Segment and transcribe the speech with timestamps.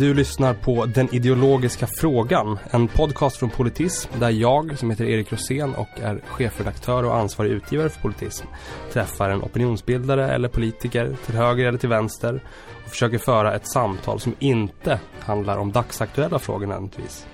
[0.00, 5.32] Du lyssnar på Den ideologiska frågan, en podcast från Politism där jag, som heter Erik
[5.32, 8.46] Rosén och är chefredaktör och ansvarig utgivare för Politism,
[8.92, 12.44] träffar en opinionsbildare eller politiker till höger eller till vänster
[12.84, 17.26] och försöker föra ett samtal som inte handlar om dagsaktuella frågor nödvändigtvis.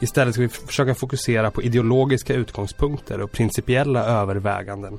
[0.00, 4.98] Istället ska vi försöka fokusera på ideologiska utgångspunkter och principiella överväganden.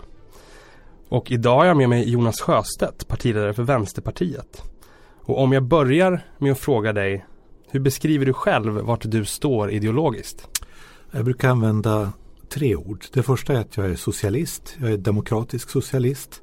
[1.10, 4.64] Och idag har jag med mig Jonas Sjöstedt, partiledare för Vänsterpartiet.
[5.28, 7.26] Och om jag börjar med att fråga dig,
[7.72, 10.48] hur beskriver du själv vart du står ideologiskt?
[11.12, 12.14] Jag brukar använda
[12.50, 13.06] tre ord.
[13.14, 14.78] Det första är att jag är socialist.
[14.80, 16.42] Jag är demokratisk socialist.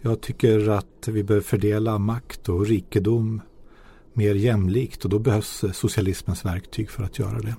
[0.00, 3.40] Jag tycker att vi behöver fördela makt och rikedom
[4.12, 7.54] mer jämlikt och då behövs socialismens verktyg för att göra det.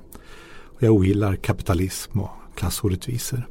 [0.79, 3.47] Jag ogillar kapitalism och klassorättvisor.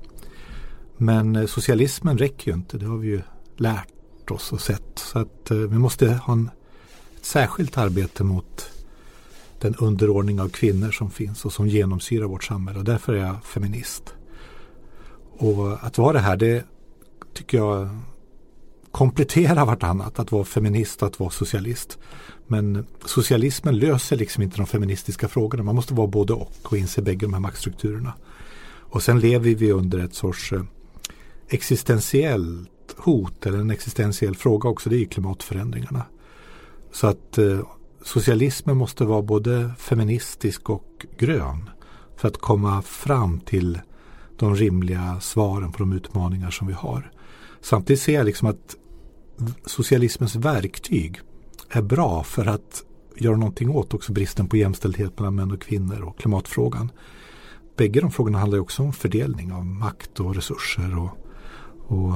[0.97, 3.23] Men eh, socialismen räcker ju inte, det har vi ju
[3.57, 4.99] lärt oss och sett.
[4.99, 6.51] Så att eh, vi måste ha en
[7.21, 8.71] ett särskilt arbete mot
[9.59, 12.79] den underordning av kvinnor som finns och som genomsyrar vårt samhälle.
[12.79, 14.15] Och därför är jag feminist.
[15.39, 16.65] Och att vara det här, det
[17.35, 17.89] tycker jag
[18.91, 20.19] kompletterar vartannat.
[20.19, 21.99] Att vara feminist och att vara socialist.
[22.47, 25.63] Men socialismen löser liksom inte de feministiska frågorna.
[25.63, 28.13] Man måste vara både och och inse bägge de här maktstrukturerna.
[28.93, 30.63] Och sen lever vi under ett sorts eh,
[31.49, 34.91] existentiellt hot eller en existentiell fråga också.
[34.91, 36.05] Det är klimatförändringarna.
[36.93, 37.61] Så att eh,
[38.03, 41.71] socialismen måste vara både feministisk och grön
[42.17, 43.81] för att komma fram till
[44.37, 47.13] de rimliga svaren på de utmaningar som vi har.
[47.61, 48.77] Samtidigt ser jag liksom att
[49.67, 51.21] socialismens verktyg
[51.71, 52.85] är bra för att
[53.17, 56.93] göra någonting åt också bristen på jämställdhet mellan män och kvinnor och klimatfrågan.
[57.77, 61.11] Bägge de frågorna handlar också om fördelning av makt och resurser och,
[61.97, 62.15] och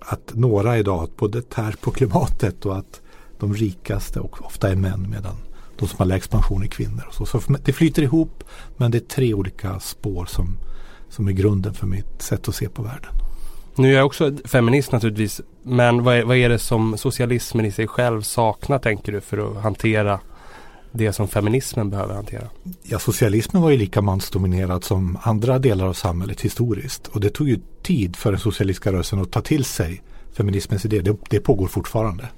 [0.00, 2.99] att några idag både tär på klimatet och att
[3.40, 5.36] de rikaste och ofta är män medan
[5.78, 7.08] de som har lägst pension är kvinnor.
[7.12, 7.26] Så.
[7.26, 8.44] så det flyter ihop
[8.76, 10.56] men det är tre olika spår som,
[11.08, 13.10] som är grunden för mitt sätt att se på världen.
[13.74, 15.40] Nu är jag också feminist naturligtvis.
[15.62, 19.50] Men vad är, vad är det som socialismen i sig själv saknar tänker du för
[19.50, 20.20] att hantera
[20.92, 22.48] det som feminismen behöver hantera?
[22.82, 27.06] Ja, socialismen var ju lika mansdominerad som andra delar av samhället historiskt.
[27.06, 30.02] Och det tog ju tid för den socialistiska rörelsen att ta till sig
[30.32, 31.00] feminismens idé.
[31.00, 32.28] Det, det pågår fortfarande.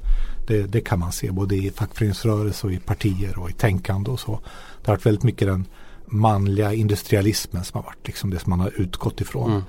[0.47, 4.21] Det, det, kan man se både i fackföreningsrörelse och i partier och i tänkande och
[4.21, 4.41] så.
[4.83, 5.67] Det har varit väldigt mycket den
[6.07, 9.51] manliga industrialismen som har varit liksom det som man har utgått ifrån.
[9.51, 9.63] Mm.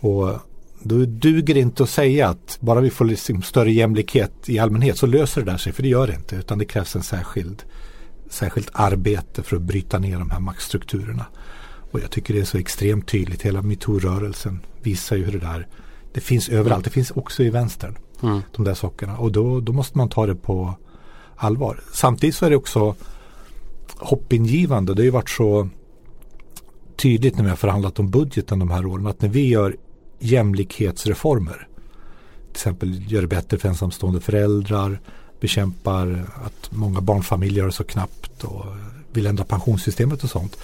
[0.00, 0.38] Och
[0.82, 4.98] då duger det inte att säga att bara vi får liksom större jämlikhet i allmänhet
[4.98, 5.72] så löser det där sig.
[5.72, 6.36] För det gör det inte.
[6.36, 7.62] Utan det krävs en särskild,
[8.30, 11.26] särskilt arbete för att bryta ner de här maktstrukturerna.
[11.90, 13.42] Och jag tycker det är så extremt tydligt.
[13.42, 15.66] Hela metoo-rörelsen visar ju hur det där
[16.12, 16.84] det finns överallt.
[16.84, 17.96] Det finns också i vänstern.
[18.22, 18.40] Mm.
[18.56, 19.16] De där sakerna.
[19.16, 20.74] Och då, då måste man ta det på
[21.36, 21.80] allvar.
[21.92, 22.94] Samtidigt så är det också
[23.96, 24.94] hoppingivande.
[24.94, 25.68] Det har ju varit så
[26.96, 29.06] tydligt när vi har förhandlat om budgeten de här åren.
[29.06, 29.76] Att när vi gör
[30.18, 31.68] jämlikhetsreformer.
[32.46, 35.00] Till exempel gör det bättre för ensamstående föräldrar.
[35.40, 38.44] Bekämpar att många barnfamiljer har det så knappt.
[38.44, 38.66] Och
[39.12, 40.56] vill ändra pensionssystemet och sånt.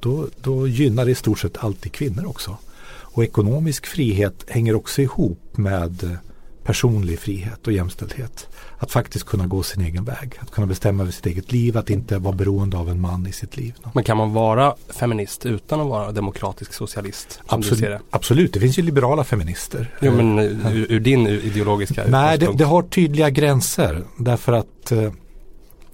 [0.00, 2.56] Då, då gynnar det i stort sett alltid kvinnor också.
[2.86, 6.18] Och ekonomisk frihet hänger också ihop med
[6.66, 8.48] personlig frihet och jämställdhet.
[8.78, 10.34] Att faktiskt kunna gå sin egen väg.
[10.38, 11.78] Att kunna bestämma över sitt eget liv.
[11.78, 13.74] Att inte vara beroende av en man i sitt liv.
[13.92, 17.40] Men kan man vara feminist utan att vara demokratisk socialist?
[17.46, 18.00] Absolut, det?
[18.10, 18.52] absolut.
[18.52, 19.94] det finns ju liberala feminister.
[20.00, 24.04] Jo men ur, ur din ideologiska Nej, det, det, har tydliga gränser.
[24.18, 25.12] Därför att eh,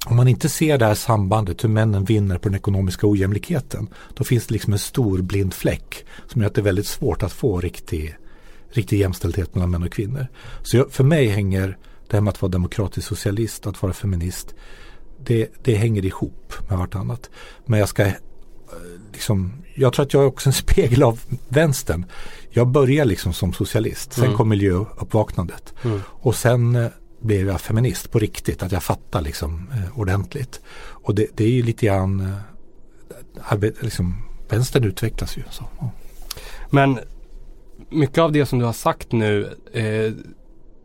[0.07, 3.89] om man inte ser det här sambandet hur männen vinner på den ekonomiska ojämlikheten.
[4.15, 7.23] Då finns det liksom en stor blind fläck som gör att det är väldigt svårt
[7.23, 8.17] att få riktig,
[8.73, 10.27] riktig jämställdhet mellan män och kvinnor.
[10.63, 14.55] Så jag, för mig hänger det här med att vara demokratisk socialist, att vara feminist.
[15.25, 17.31] Det, det hänger ihop med vartannat.
[17.67, 18.13] Men jag ska
[19.13, 22.05] liksom, jag tror att jag är också en spegel av vänstern.
[22.51, 24.13] Jag börjar liksom som socialist.
[24.13, 24.37] Sen mm.
[24.37, 25.75] kom miljöuppvaknandet.
[25.83, 26.01] Mm.
[26.07, 26.89] Och sen eh,
[27.21, 28.63] blev jag feminist på riktigt.
[28.63, 30.61] Att jag fattar liksom eh, ordentligt.
[30.77, 32.37] Och det, det, är ju lite grann eh,
[33.43, 35.43] arbet, liksom, vänstern utvecklas ju.
[35.51, 35.91] Så, ja.
[36.71, 36.99] Men
[37.89, 40.13] mycket av det som du har sagt nu eh,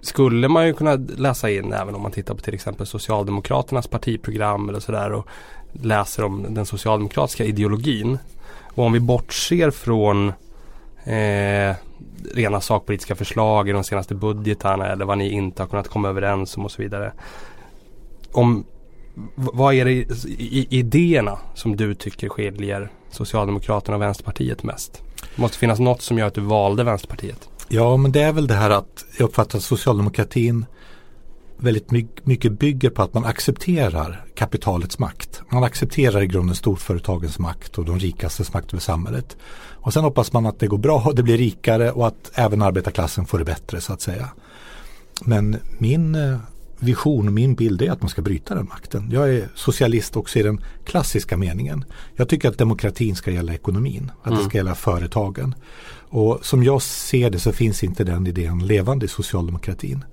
[0.01, 4.69] skulle man ju kunna läsa in även om man tittar på till exempel Socialdemokraternas partiprogram
[4.69, 5.27] eller sådär och
[5.71, 8.17] läser om den socialdemokratiska ideologin.
[8.63, 10.27] Och om vi bortser från
[11.03, 11.75] eh,
[12.33, 16.57] rena sakpolitiska förslag i de senaste budgetarna eller vad ni inte har kunnat komma överens
[16.57, 17.13] om och så vidare.
[18.31, 18.65] Om,
[19.35, 25.03] vad är det i, i idéerna som du tycker skiljer Socialdemokraterna och Vänsterpartiet mest?
[25.38, 27.50] Det måste finnas något som gör att du valde Vänsterpartiet.
[27.68, 30.66] Ja, men det är väl det här att jag uppfattar att socialdemokratin
[31.57, 31.92] väldigt
[32.24, 35.42] mycket bygger på att man accepterar kapitalets makt.
[35.50, 39.38] Man accepterar i grunden storföretagens makt och de rikastes makt över samhället.
[39.74, 42.62] Och sen hoppas man att det går bra och det blir rikare och att även
[42.62, 44.30] arbetarklassen får det bättre så att säga.
[45.25, 46.38] Men min eh,
[46.79, 49.09] vision och min bild är att man ska bryta den makten.
[49.12, 51.85] Jag är socialist också i den klassiska meningen.
[52.15, 54.39] Jag tycker att demokratin ska gälla ekonomin, att mm.
[54.39, 55.56] det ska gälla företagen.
[56.09, 60.06] Och som jag ser det så finns inte den idén levande i socialdemokratin.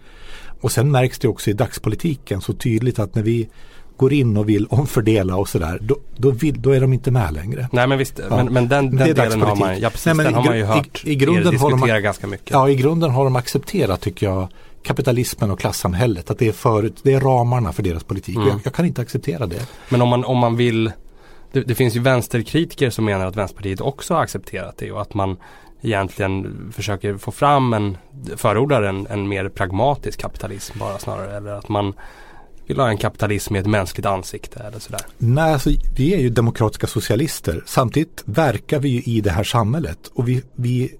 [0.60, 3.48] Och sen märks det också i dagspolitiken så tydligt att när vi
[3.96, 7.32] går in och vill omfördela och sådär, då, då, vill, då är de inte med
[7.32, 7.68] längre.
[7.72, 8.36] Nej men visst, ja.
[8.36, 11.02] men, men, den, den delen har man, ja, precis, Nej, den har man ju hört
[11.04, 12.50] i, i grunden har de, ganska mycket.
[12.50, 14.48] Ja, i grunden har de accepterat tycker jag
[14.84, 16.30] kapitalismen och klassamhället.
[16.30, 18.36] Att det är, förut, det är ramarna för deras politik.
[18.36, 18.48] Mm.
[18.48, 19.68] Jag, jag, kan inte acceptera det.
[19.88, 20.92] Men om man, om man vill
[21.52, 25.14] det, det, finns ju vänsterkritiker som menar att Vänsterpartiet också har accepterat det och att
[25.14, 25.36] man
[25.82, 27.96] egentligen försöker få fram en,
[28.36, 31.36] förordar en, en mer pragmatisk kapitalism bara snarare.
[31.36, 31.94] Eller att man
[32.66, 35.00] vill ha en kapitalism med ett mänskligt ansikte eller sådär?
[35.18, 37.62] Nej, alltså, vi är ju demokratiska socialister.
[37.66, 40.94] Samtidigt verkar vi ju i det här samhället och vi, vi,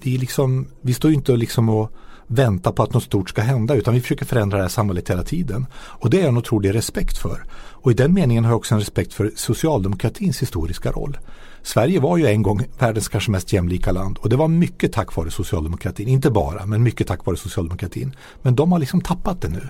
[0.00, 1.92] vi, liksom, vi står ju inte liksom och
[2.26, 5.22] vänta på att något stort ska hända utan vi försöker förändra det här samhället hela
[5.22, 5.66] tiden.
[5.74, 7.44] Och det är jag en otrolig respekt för.
[7.54, 11.18] Och i den meningen har jag också en respekt för socialdemokratins historiska roll.
[11.62, 15.16] Sverige var ju en gång världens kanske mest jämlika land och det var mycket tack
[15.16, 16.08] vare socialdemokratin.
[16.08, 18.16] Inte bara, men mycket tack vare socialdemokratin.
[18.42, 19.68] Men de har liksom tappat det nu.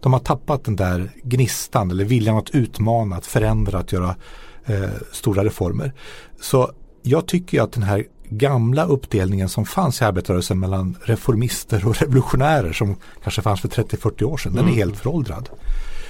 [0.00, 4.16] De har tappat den där gnistan eller viljan att utmana, att förändra, att göra
[4.64, 5.92] eh, stora reformer.
[6.40, 6.70] Så
[7.02, 12.72] jag tycker att den här gamla uppdelningen som fanns i arbetarrörelsen mellan reformister och revolutionärer
[12.72, 14.64] som kanske fanns för 30-40 år sedan, mm.
[14.64, 14.88] den är mm.
[14.88, 15.48] helt föråldrad.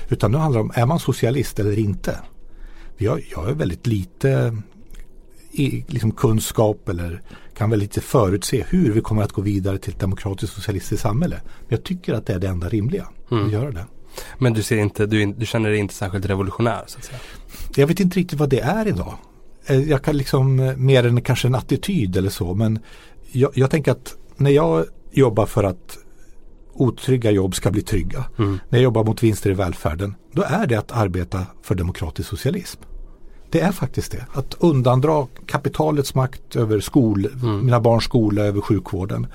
[0.09, 2.19] Utan nu handlar det om, är man socialist eller inte?
[2.97, 4.57] Jag, jag är väldigt lite
[5.53, 7.23] i, liksom kunskap eller
[7.57, 11.41] kan väl lite förutse hur vi kommer att gå vidare till ett demokratiskt socialistiskt samhälle.
[11.45, 13.47] Men jag tycker att det är det enda rimliga mm.
[13.47, 13.87] att göra det.
[14.39, 16.85] Men du, ser inte, du, du känner dig inte särskilt revolutionär?
[16.87, 17.19] Så att säga.
[17.77, 19.15] Jag vet inte riktigt vad det är idag.
[19.67, 22.79] Eh, jag kan liksom eh, mer än kanske en attityd eller så men
[23.33, 25.99] jag, jag tänker att när jag jobbar för att
[26.73, 28.25] otrygga jobb ska bli trygga.
[28.39, 28.59] Mm.
[28.69, 30.15] När jag jobbar mot vinster i välfärden.
[30.33, 32.81] Då är det att arbeta för demokratisk socialism.
[33.51, 34.27] Det är faktiskt det.
[34.33, 37.65] Att undandra kapitalets makt över skol, mm.
[37.65, 39.27] mina barns skola, över sjukvården.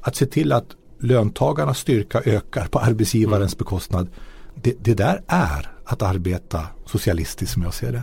[0.00, 0.66] Att se till att
[1.00, 3.58] löntagarnas styrka ökar på arbetsgivarens mm.
[3.58, 4.08] bekostnad.
[4.54, 8.02] Det, det där är att arbeta socialistiskt som jag ser det.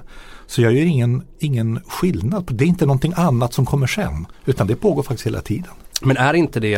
[0.51, 2.55] Så jag gör ingen, ingen skillnad.
[2.55, 4.27] Det är inte någonting annat som kommer sen.
[4.45, 5.71] Utan det pågår faktiskt hela tiden.
[6.01, 6.77] Men är inte det,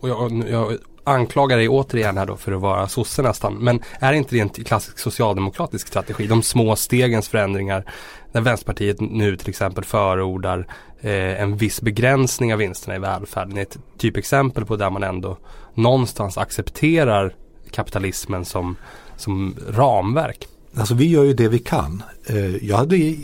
[0.00, 3.54] och jag, jag anklagar dig återigen här då för att vara sosse nästan.
[3.54, 6.26] Men är inte det en klassisk socialdemokratisk strategi?
[6.26, 7.84] De små stegens förändringar.
[8.32, 10.66] När Vänsterpartiet nu till exempel förordar
[11.00, 13.58] eh, en viss begränsning av vinsterna i välfärden.
[13.58, 15.38] Ett typexempel på där man ändå
[15.74, 17.34] någonstans accepterar
[17.70, 18.76] kapitalismen som,
[19.16, 20.48] som ramverk.
[20.76, 22.02] Alltså vi gör ju det vi kan.
[22.26, 23.16] Eh, jag hade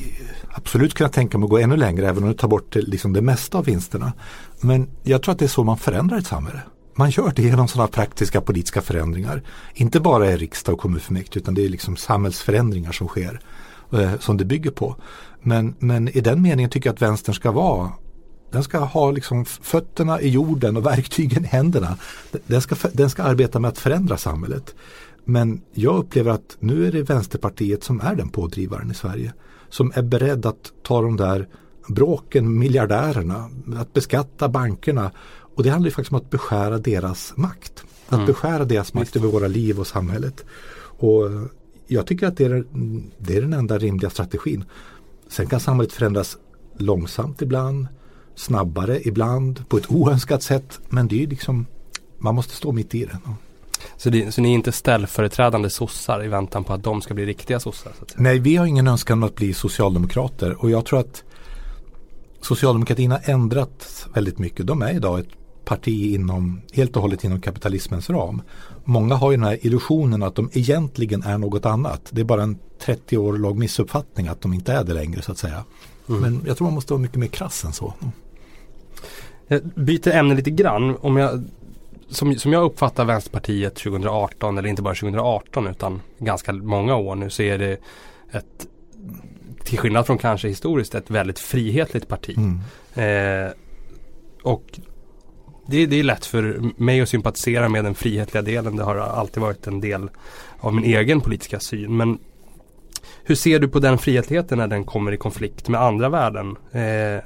[0.53, 3.13] absolut kunnat tänka mig att gå ännu längre även om det tar bort eh, liksom
[3.13, 4.13] det mesta av vinsterna.
[4.61, 6.61] Men jag tror att det är så man förändrar ett samhälle.
[6.95, 9.43] Man gör det genom sådana praktiska politiska förändringar.
[9.75, 13.41] Inte bara i riksdag och kommunfullmäktige utan det är liksom samhällsförändringar som sker.
[13.93, 14.97] Eh, som det bygger på.
[15.43, 17.93] Men, men i den meningen tycker jag att vänstern ska vara
[18.51, 21.97] den ska ha liksom fötterna i jorden och verktygen i händerna.
[22.47, 24.75] Den ska, den ska arbeta med att förändra samhället.
[25.31, 29.33] Men jag upplever att nu är det Vänsterpartiet som är den pådrivaren i Sverige.
[29.69, 31.49] Som är beredd att ta de där
[31.89, 35.11] bråken, miljardärerna, att beskatta bankerna.
[35.57, 37.85] Och det handlar ju faktiskt om att beskära deras makt.
[38.07, 38.27] Att mm.
[38.27, 40.45] beskära deras makt över våra liv och samhället.
[40.81, 41.31] Och
[41.87, 42.65] jag tycker att det är,
[43.19, 44.65] det är den enda rimliga strategin.
[45.29, 46.37] Sen kan samhället förändras
[46.77, 47.87] långsamt ibland,
[48.35, 50.81] snabbare ibland, på ett oönskat sätt.
[50.89, 51.67] Men det är liksom,
[52.19, 53.19] man måste stå mitt i det.
[53.99, 57.27] Så, det, så ni är inte ställföreträdande sossar i väntan på att de ska bli
[57.27, 57.93] riktiga sossar?
[58.17, 61.25] Nej, vi har ingen önskan om att bli socialdemokrater och jag tror att
[62.41, 64.67] socialdemokratin har ändrat väldigt mycket.
[64.67, 65.29] De är idag ett
[65.65, 68.43] parti inom, helt och hållet inom kapitalismens ram.
[68.85, 72.03] Många har ju den här illusionen att de egentligen är något annat.
[72.11, 75.33] Det är bara en 30 år lång missuppfattning att de inte är det längre så
[75.33, 75.65] att säga.
[76.09, 76.21] Mm.
[76.21, 77.95] Men jag tror man måste vara mycket mer krass än så.
[79.49, 80.97] Jag byter ämne lite grann.
[81.01, 81.45] Om jag
[82.11, 87.31] som, som jag uppfattar Vänsterpartiet 2018, eller inte bara 2018 utan ganska många år nu
[87.31, 87.73] så är det
[88.33, 88.67] ett,
[89.65, 92.37] till skillnad från kanske historiskt, ett väldigt frihetligt parti.
[92.37, 92.61] Mm.
[92.95, 93.53] Eh,
[94.43, 94.81] och
[95.67, 98.77] det, det, är lätt för mig att sympatisera med den frihetliga delen.
[98.77, 100.11] Det har alltid varit en del
[100.61, 101.97] av min egen politiska syn.
[101.97, 102.19] Men
[103.25, 106.57] hur ser du på den frihetligheten när den kommer i konflikt med andra värden?
[106.73, 107.23] Eh,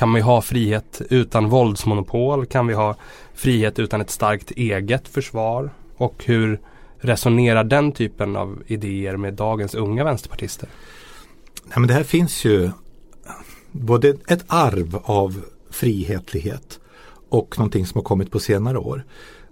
[0.00, 2.46] kan vi ha frihet utan våldsmonopol?
[2.46, 2.96] Kan vi ha
[3.34, 5.70] frihet utan ett starkt eget försvar?
[5.96, 6.60] Och hur
[6.98, 10.68] resonerar den typen av idéer med dagens unga vänsterpartister?
[11.64, 12.70] Nej, men det här finns ju
[13.70, 16.80] både ett arv av frihetlighet
[17.28, 19.04] och någonting som har kommit på senare år.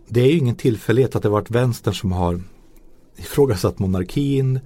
[0.07, 2.41] Det är ju ingen tillfällighet att det varit vänstern som har
[3.17, 4.61] ifrågasatt monarkin,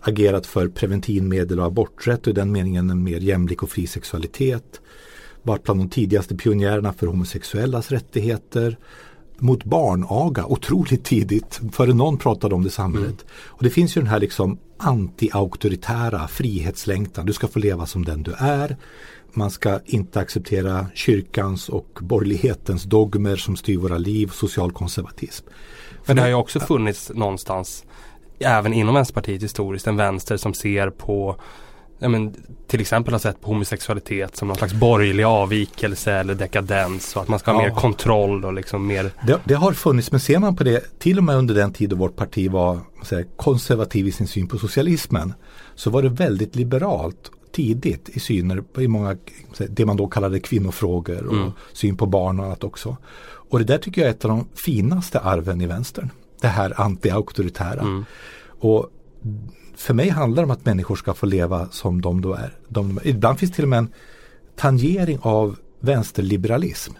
[0.00, 4.80] agerat för preventivmedel och aborträtt och i den meningen en mer jämlik och fri sexualitet.
[5.42, 8.78] Varit bland de tidigaste pionjärerna för homosexuellas rättigheter.
[9.38, 13.08] Mot barnaga otroligt tidigt, före någon pratade om det i samhället.
[13.08, 13.26] Mm.
[13.46, 17.26] Och det finns ju den här liksom anti-auktoritära frihetslängtan.
[17.26, 18.76] Du ska få leva som den du är.
[19.32, 25.46] Man ska inte acceptera kyrkans och borgerlighetens dogmer som styr våra liv, social konservatism.
[26.06, 27.84] Men det har ju också funnits någonstans
[28.38, 31.36] även inom Vänsterpartiet historiskt en vänster som ser på
[32.00, 32.34] ja, men,
[32.66, 37.28] till exempel har sett på homosexualitet som någon slags borgerlig avvikelse eller dekadens och att
[37.28, 37.68] man ska ha ja.
[37.68, 41.18] mer kontroll och liksom mer det, det, har funnits men ser man på det till
[41.18, 44.58] och med under den tid då vårt parti var säga, konservativ i sin syn på
[44.58, 45.34] socialismen
[45.74, 49.16] så var det väldigt liberalt tidigt i syner i många,
[49.68, 51.52] det man då kallade kvinnofrågor och mm.
[51.72, 52.96] syn på barn och annat också.
[53.22, 56.10] Och det där tycker jag är ett av de finaste arven i vänstern.
[56.40, 57.80] Det här anti-auktoritära.
[57.80, 58.04] Mm.
[58.60, 58.90] Och
[59.80, 62.58] för mig handlar det om att människor ska få leva som de då är.
[62.68, 63.92] De, ibland finns till och med en
[64.56, 66.92] tangering av vänsterliberalism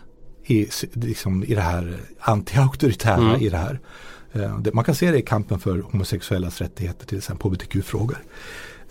[0.47, 3.41] i, liksom, i det här anti-auktoritära mm.
[3.41, 3.81] i det här.
[4.37, 8.19] Uh, man kan se det i kampen för homosexuellas rättigheter till exempel, hbtq-frågor.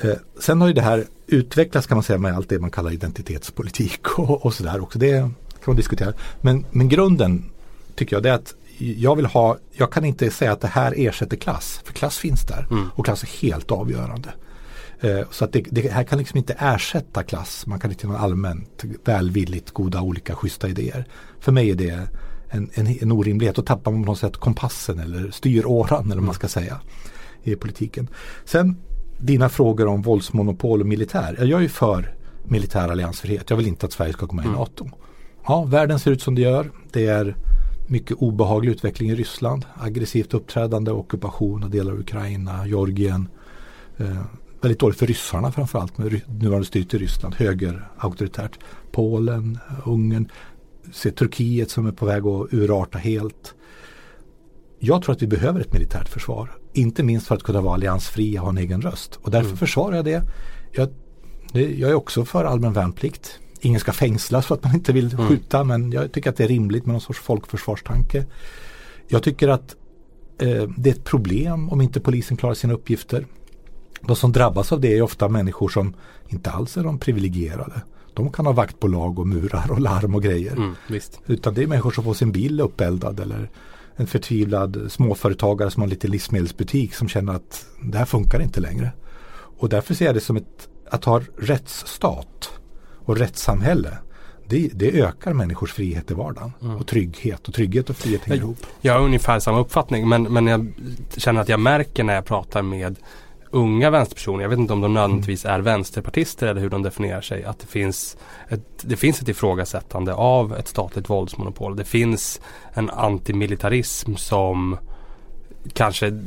[0.05, 2.91] Uh, sen har ju det här utvecklats kan man säga med allt det man kallar
[2.91, 5.00] identitetspolitik och, och sådär också.
[5.00, 5.31] Det kan
[5.65, 6.13] man diskutera.
[6.41, 7.51] Men, men grunden
[7.96, 10.93] tycker jag det är att jag vill ha, jag kan inte säga att det här
[10.98, 11.81] ersätter klass.
[11.83, 12.89] För klass finns där mm.
[12.95, 14.29] och klass är helt avgörande.
[15.00, 17.67] Eh, så att det, det, här kan liksom inte ersätta klass.
[17.67, 21.05] Man kan inte ha allmänt välvilligt goda olika schyssta idéer.
[21.39, 22.07] För mig är det
[22.50, 23.55] en, en, en orimlighet.
[23.55, 26.81] Då tappar man på något sätt kompassen eller styråran eller vad man ska säga
[27.43, 28.07] i politiken.
[28.45, 28.77] Sen
[29.19, 31.38] dina frågor om våldsmonopol och militär.
[31.39, 33.50] Jag är ju för militär alliansfrihet.
[33.50, 34.59] Jag vill inte att Sverige ska komma med i mm.
[34.59, 34.89] NATO.
[35.48, 36.71] Ja, världen ser ut som det gör.
[36.91, 37.36] Det är
[37.89, 39.65] mycket obehaglig utveckling i Ryssland.
[39.74, 43.27] Aggressivt uppträdande, ockupation av delar av Ukraina, Georgien.
[43.98, 44.22] Eh,
[44.62, 47.36] väldigt dåligt för ryssarna framförallt med nuvarande styrt i Ryssland.
[47.36, 48.60] Höger auktoritärt.
[48.91, 50.29] Polen, Ungern,
[50.93, 53.55] se Turkiet som är på väg att urarta helt.
[54.79, 56.51] Jag tror att vi behöver ett militärt försvar.
[56.74, 59.19] Inte minst för att kunna vara alliansfria och ha en egen röst.
[59.22, 59.58] Och därför mm.
[59.58, 60.24] försvarar jag det.
[60.72, 60.89] Jag,
[61.53, 61.75] det.
[61.75, 65.28] jag är också för allmän värnplikt ingen ska fängslas för att man inte vill mm.
[65.28, 68.25] skjuta men jag tycker att det är rimligt med någon sorts folkförsvarstanke.
[69.08, 69.75] Jag tycker att
[70.42, 73.25] eh, det är ett problem om inte polisen klarar sina uppgifter.
[74.01, 75.94] De som drabbas av det är ofta människor som
[76.28, 77.82] inte alls är de privilegierade.
[78.13, 80.51] De kan ha vaktbolag och murar och larm och grejer.
[80.51, 80.75] Mm,
[81.25, 83.50] Utan det är människor som får sin bil uppeldad eller
[83.96, 88.62] en förtvivlad småföretagare som har en liten livsmedelsbutik som känner att det här funkar inte
[88.62, 88.92] längre.
[89.32, 92.59] Och därför ser jag det som ett, att ha rättsstat
[93.10, 93.98] och rättssamhälle
[94.48, 96.75] det, det, ökar människors frihet i vardagen mm.
[96.75, 98.58] och trygghet och trygghet och frihet hänger ihop.
[98.82, 100.74] Jag har ungefär samma uppfattning men, men jag
[101.18, 102.96] känner att jag märker när jag pratar med
[103.51, 107.44] unga vänsterpersoner, jag vet inte om de nödvändigtvis är vänsterpartister eller hur de definierar sig,
[107.44, 108.18] att det finns
[108.50, 111.75] ett, det finns ett ifrågasättande av ett statligt våldsmonopol.
[111.75, 112.42] Det finns
[112.74, 114.78] en antimilitarism som
[115.74, 116.22] kanske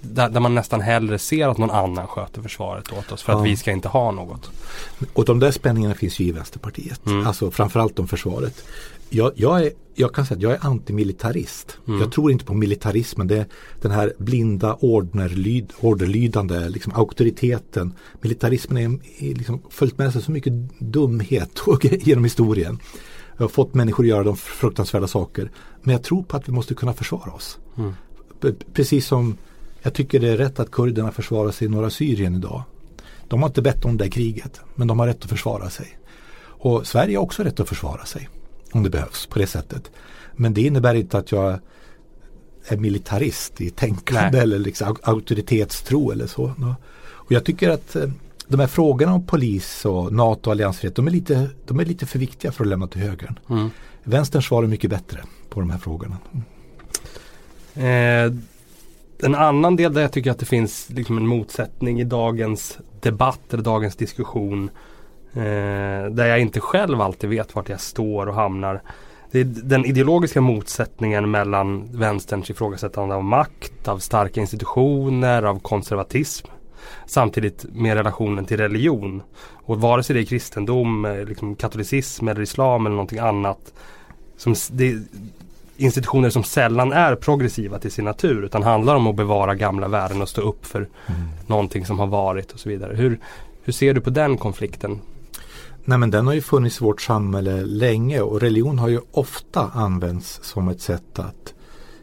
[0.00, 3.38] där, där, man nästan hellre ser att någon annan sköter försvaret åt oss för ja.
[3.38, 4.50] att vi ska inte ha något.
[5.12, 7.06] Och de där spänningarna finns ju i Vänsterpartiet.
[7.06, 7.26] Mm.
[7.26, 8.64] Alltså framförallt om försvaret.
[9.08, 11.78] Jag, jag, är, jag kan säga att jag är antimilitarist.
[11.88, 12.00] Mm.
[12.00, 13.28] Jag tror inte på militarismen.
[13.28, 13.46] Det är
[13.82, 17.94] den här blinda orderlyd, orderlydande liksom auktoriteten.
[18.20, 18.98] Militarismen är,
[19.30, 22.78] är liksom följt med sig så mycket dumhet genom historien.
[23.36, 25.50] Jag har fått människor att göra de fruktansvärda saker.
[25.82, 27.58] Men jag tror på att vi måste kunna försvara oss.
[27.78, 27.94] Mm.
[28.72, 29.36] Precis som
[29.82, 32.62] jag tycker det är rätt att kurderna försvarar sig i norra Syrien idag.
[33.28, 35.98] De har inte bett om det kriget, men de har rätt att försvara sig.
[36.42, 38.28] Och Sverige har också rätt att försvara sig
[38.72, 39.90] om det behövs på det sättet.
[40.36, 41.58] Men det innebär inte att jag
[42.64, 44.40] är militarist i tänkande Nej.
[44.40, 46.76] eller liksom auktoritetstro eller så.
[47.02, 48.10] Och jag tycker att eh,
[48.48, 52.06] de här frågorna om polis och NATO och alliansfrihet de är lite, de är lite
[52.06, 53.38] för viktiga för att lämna till högern.
[53.50, 53.70] Mm.
[54.04, 56.16] Vänstern svarar mycket bättre på de här frågorna.
[57.74, 58.32] Eh,
[59.22, 63.52] en annan del där jag tycker att det finns liksom en motsättning i dagens debatt
[63.52, 64.70] eller dagens diskussion.
[65.32, 68.82] Eh, där jag inte själv alltid vet vart jag står och hamnar.
[69.30, 76.46] Det är den ideologiska motsättningen mellan vänsterns ifrågasättande av makt, av starka institutioner, av konservatism.
[77.06, 79.22] Samtidigt med relationen till religion.
[79.52, 83.72] Och vare sig det är kristendom, eh, liksom katolicism eller islam eller någonting annat.
[84.36, 84.98] Som det,
[85.80, 90.22] institutioner som sällan är progressiva till sin natur utan handlar om att bevara gamla värden
[90.22, 91.20] och stå upp för mm.
[91.46, 92.96] någonting som har varit och så vidare.
[92.96, 93.20] Hur,
[93.62, 95.00] hur ser du på den konflikten?
[95.84, 99.70] Nej men den har ju funnits i vårt samhälle länge och religion har ju ofta
[99.74, 101.54] använts som ett sätt att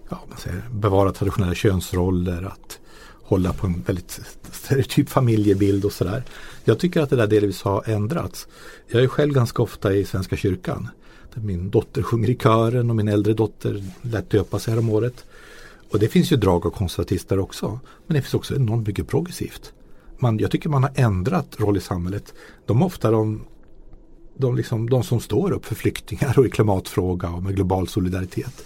[0.10, 2.80] ja, man säger, bevara traditionella könsroller, att
[3.24, 4.20] hålla på en väldigt
[4.52, 6.24] stereotyp familjebild och sådär.
[6.64, 8.48] Jag tycker att det där delvis har ändrats.
[8.88, 10.90] Jag är själv ganska ofta i Svenska kyrkan.
[11.42, 15.26] Min dotter sjunger i kören och min äldre dotter lät döpa sig året.
[15.92, 17.80] Och det finns ju drag av konservatister också.
[18.08, 19.74] Men det finns också enormt mycket progressivt.
[20.20, 22.34] Man, jag tycker man har ändrat roll i samhället.
[22.66, 23.42] De är ofta de,
[24.38, 28.66] de, liksom, de som står upp för flyktingar och i klimatfråga och med global solidaritet.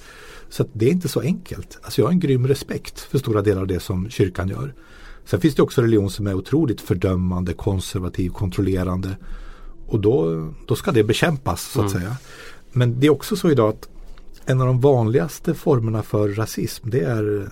[0.49, 1.79] Så det är inte så enkelt.
[1.81, 4.73] Alltså jag har en grym respekt för stora delar av det som kyrkan gör.
[5.25, 9.17] Sen finns det också religion som är otroligt fördömande, konservativ, kontrollerande.
[9.87, 12.01] Och då, då ska det bekämpas så att mm.
[12.01, 12.17] säga.
[12.71, 13.89] Men det är också så idag att
[14.45, 17.49] en av de vanligaste formerna för rasism det är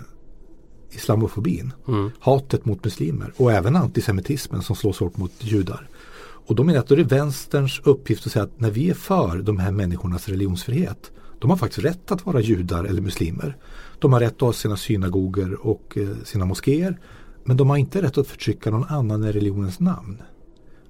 [0.91, 1.73] islamofobin.
[1.87, 2.11] Mm.
[2.19, 5.87] Hatet mot muslimer och även antisemitismen som slås hårt mot judar.
[6.19, 8.89] Och då menar jag att då är det vänsterns uppgift att säga att när vi
[8.89, 13.57] är för de här människornas religionsfrihet de har faktiskt rätt att vara judar eller muslimer.
[13.99, 16.99] De har rätt att ha sina synagogor och eh, sina moskéer.
[17.43, 20.21] Men de har inte rätt att förtrycka någon annan än religionens namn.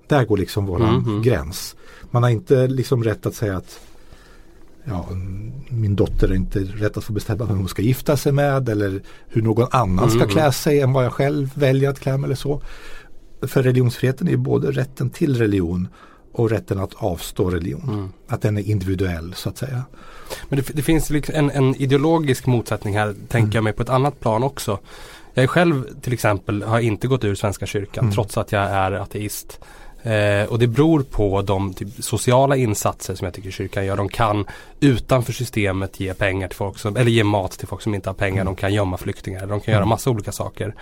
[0.07, 1.23] Där går liksom våran mm -hmm.
[1.23, 1.75] gräns.
[2.11, 3.79] Man har inte liksom rätt att säga att
[4.83, 5.07] ja,
[5.69, 9.01] min dotter är inte rätt att få bestämma vem hon ska gifta sig med eller
[9.27, 12.27] hur någon annan ska mm klä sig än vad jag själv väljer att klä mig
[12.27, 12.61] eller så.
[13.41, 15.87] För religionsfriheten är både rätten till religion
[16.31, 17.89] och rätten att avstå religion.
[17.89, 18.09] Mm.
[18.27, 19.83] Att den är individuell så att säga.
[20.49, 23.51] Men det, det finns liksom en, en, ideologisk motsättning här, tänker mm.
[23.51, 24.79] jag mig på ett annat plan också.
[25.33, 28.13] Jag själv till exempel har inte gått ur Svenska kyrkan mm.
[28.13, 29.59] trots att jag är ateist.
[30.03, 33.97] Eh, och det beror på de typ, sociala insatser som jag tycker kyrkan gör.
[33.97, 34.45] De kan
[34.79, 38.13] utanför systemet ge pengar till folk som, eller ge mat till folk som inte har
[38.13, 38.41] pengar.
[38.41, 38.45] Mm.
[38.45, 39.47] De kan gömma flyktingar.
[39.47, 39.89] De kan göra mm.
[39.89, 40.75] massa olika saker.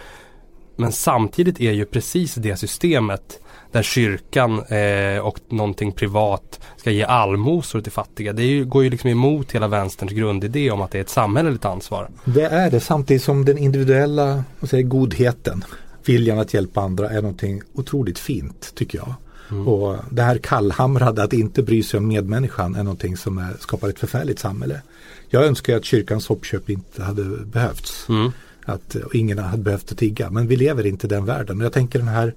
[0.79, 3.39] Men samtidigt är ju precis det systemet
[3.71, 8.33] där kyrkan eh, och någonting privat ska ge allmosor till fattiga.
[8.33, 11.65] Det ju, går ju liksom emot hela vänsterns grundidé om att det är ett samhälleligt
[11.65, 12.09] ansvar.
[12.25, 15.63] Det är det samtidigt som den individuella säger, godheten,
[16.09, 19.13] viljan att hjälpa andra är någonting otroligt fint tycker jag.
[19.51, 19.67] Mm.
[19.67, 23.89] Och det här kallhamrade att inte bry sig om medmänniskan är någonting som är, skapar
[23.89, 24.81] ett förfärligt samhälle.
[25.29, 28.05] Jag önskar att kyrkans hoppköp inte hade behövts.
[28.09, 28.31] Mm.
[28.65, 30.29] Att ingen hade behövt tigga.
[30.29, 31.59] Men vi lever inte i den världen.
[31.59, 32.35] Och jag tänker den här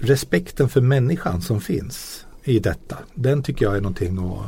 [0.00, 2.98] respekten för människan som finns i detta.
[3.14, 4.46] Den tycker jag är någonting att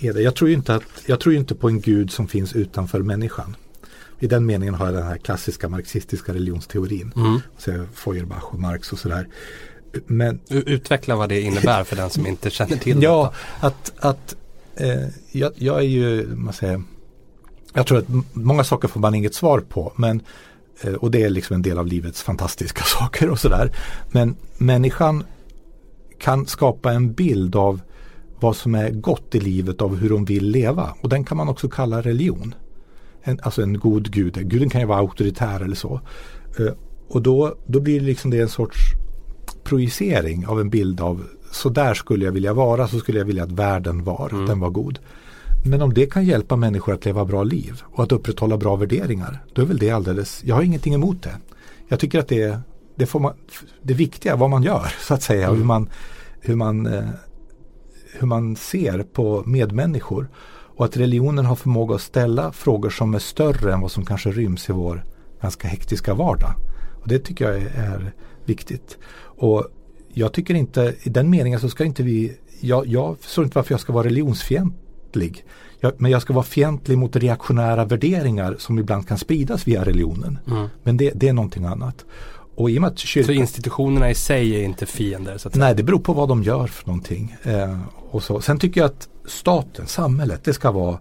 [0.00, 3.56] jag tror, inte att, jag tror inte på en gud som finns utanför människan.
[4.20, 7.12] I den meningen har jag den här klassiska marxistiska religionsteorin.
[7.16, 7.40] Mm.
[7.94, 9.28] Feuerbach och Marx och sådär.
[10.06, 13.66] Men, Utveckla vad det innebär för den som inte känner till ja, detta.
[13.66, 14.36] Att, att
[14.76, 16.82] eh, jag, jag, är ju, man säger,
[17.74, 19.92] jag tror att många saker får man inget svar på.
[19.96, 20.22] Men
[20.80, 23.72] Eh, och det är liksom en del av livets fantastiska saker och sådär.
[24.08, 25.24] Men människan
[26.18, 27.80] kan skapa en bild av
[28.40, 30.94] vad som är gott i livet av hur hon vill leva.
[31.00, 32.54] Och den kan man också kalla religion.
[33.22, 34.50] En, alltså en god gud.
[34.50, 36.00] Guden kan ju vara auktoritär eller så.
[36.58, 36.72] Eh,
[37.08, 38.78] och då, då blir det liksom det en sorts
[39.64, 43.44] projicering av en bild av så där skulle jag vilja vara, så skulle jag vilja
[43.44, 44.42] att världen var, mm.
[44.42, 44.98] att den var god.
[45.64, 49.44] Men om det kan hjälpa människor att leva bra liv och att upprätthålla bra värderingar,
[49.52, 51.36] då är väl det alldeles, jag har ingenting emot det.
[51.88, 52.60] Jag tycker att det,
[52.96, 53.34] det, får man,
[53.82, 55.58] det viktiga vad man gör så att säga, mm.
[55.58, 55.90] hur, man,
[56.40, 57.08] hur, man, eh,
[58.18, 60.28] hur man ser på medmänniskor.
[60.80, 64.30] Och att religionen har förmåga att ställa frågor som är större än vad som kanske
[64.30, 65.04] ryms i vår
[65.42, 66.54] ganska hektiska vardag.
[67.02, 68.12] Och Det tycker jag är,
[68.44, 68.98] viktigt.
[69.22, 69.66] Och
[70.08, 73.72] jag tycker inte, i den meningen så ska inte vi, jag, jag förstår inte varför
[73.72, 74.80] jag ska vara religionsfientlig
[75.12, 75.44] fientlig.
[75.80, 80.38] Jag, men jag ska vara fientlig mot reaktionära värderingar som ibland kan spridas via religionen.
[80.46, 80.68] Mm.
[80.82, 82.04] Men det, det, är någonting annat.
[82.56, 85.38] Och i och med att kyrkan, så institutionerna i sig är inte fiender?
[85.38, 87.36] Så att nej, det beror på vad de gör för någonting.
[87.42, 87.78] Eh,
[88.10, 88.40] och så.
[88.40, 91.00] Sen tycker jag att staten, samhället, det ska vara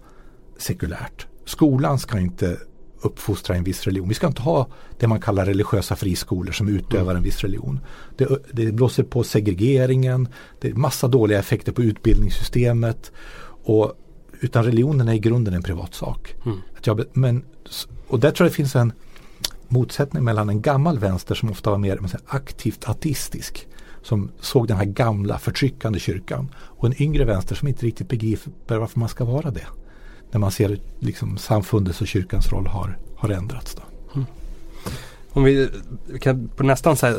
[0.58, 1.28] sekulärt.
[1.46, 2.58] Skolan ska inte
[3.02, 4.10] uppfostra en viss religion.
[4.10, 4.68] Vi ska inte ha
[5.00, 7.16] det man kallar religiösa friskolor som utövar mm.
[7.16, 7.80] en viss religion.
[8.18, 10.28] Det, det blåser på segregeringen,
[10.62, 13.12] det är massa dåliga effekter på utbildningssystemet
[13.64, 13.94] och,
[14.40, 16.36] utan religionen är i grunden en privat sak.
[16.46, 16.58] Mm.
[16.78, 17.44] Att jag, men,
[18.08, 18.94] och där tror jag det finns en
[19.68, 23.68] motsättning mellan en gammal vänster som ofta var mer säger, aktivt ateistisk.
[24.02, 26.50] Som såg den här gamla förtryckande kyrkan.
[26.56, 29.68] Och en yngre vänster som inte riktigt begriper varför man ska vara det.
[30.32, 33.76] När man ser liksom samfundets och kyrkans roll har, har ändrats.
[33.76, 33.82] Då.
[34.16, 34.28] Mm.
[35.32, 35.70] Om vi,
[36.08, 37.16] vi, kan på nästan säga,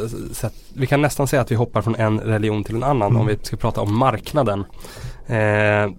[0.74, 3.20] vi kan nästan säga att vi hoppar från en religion till en annan mm.
[3.20, 4.64] om vi ska prata om marknaden.
[5.26, 5.90] Eh,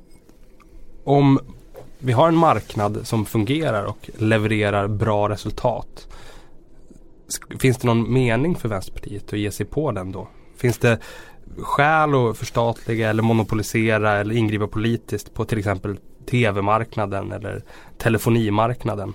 [1.04, 1.40] om
[2.00, 6.08] vi har en marknad som fungerar och levererar bra resultat.
[7.60, 10.28] Finns det någon mening för Vänsterpartiet att ge sig på den då?
[10.62, 11.00] Finns det
[11.58, 15.98] skäl att förstatliga eller monopolisera eller ingripa politiskt på till exempel
[16.30, 17.64] tv-marknaden eller
[17.98, 19.14] telefonimarknaden?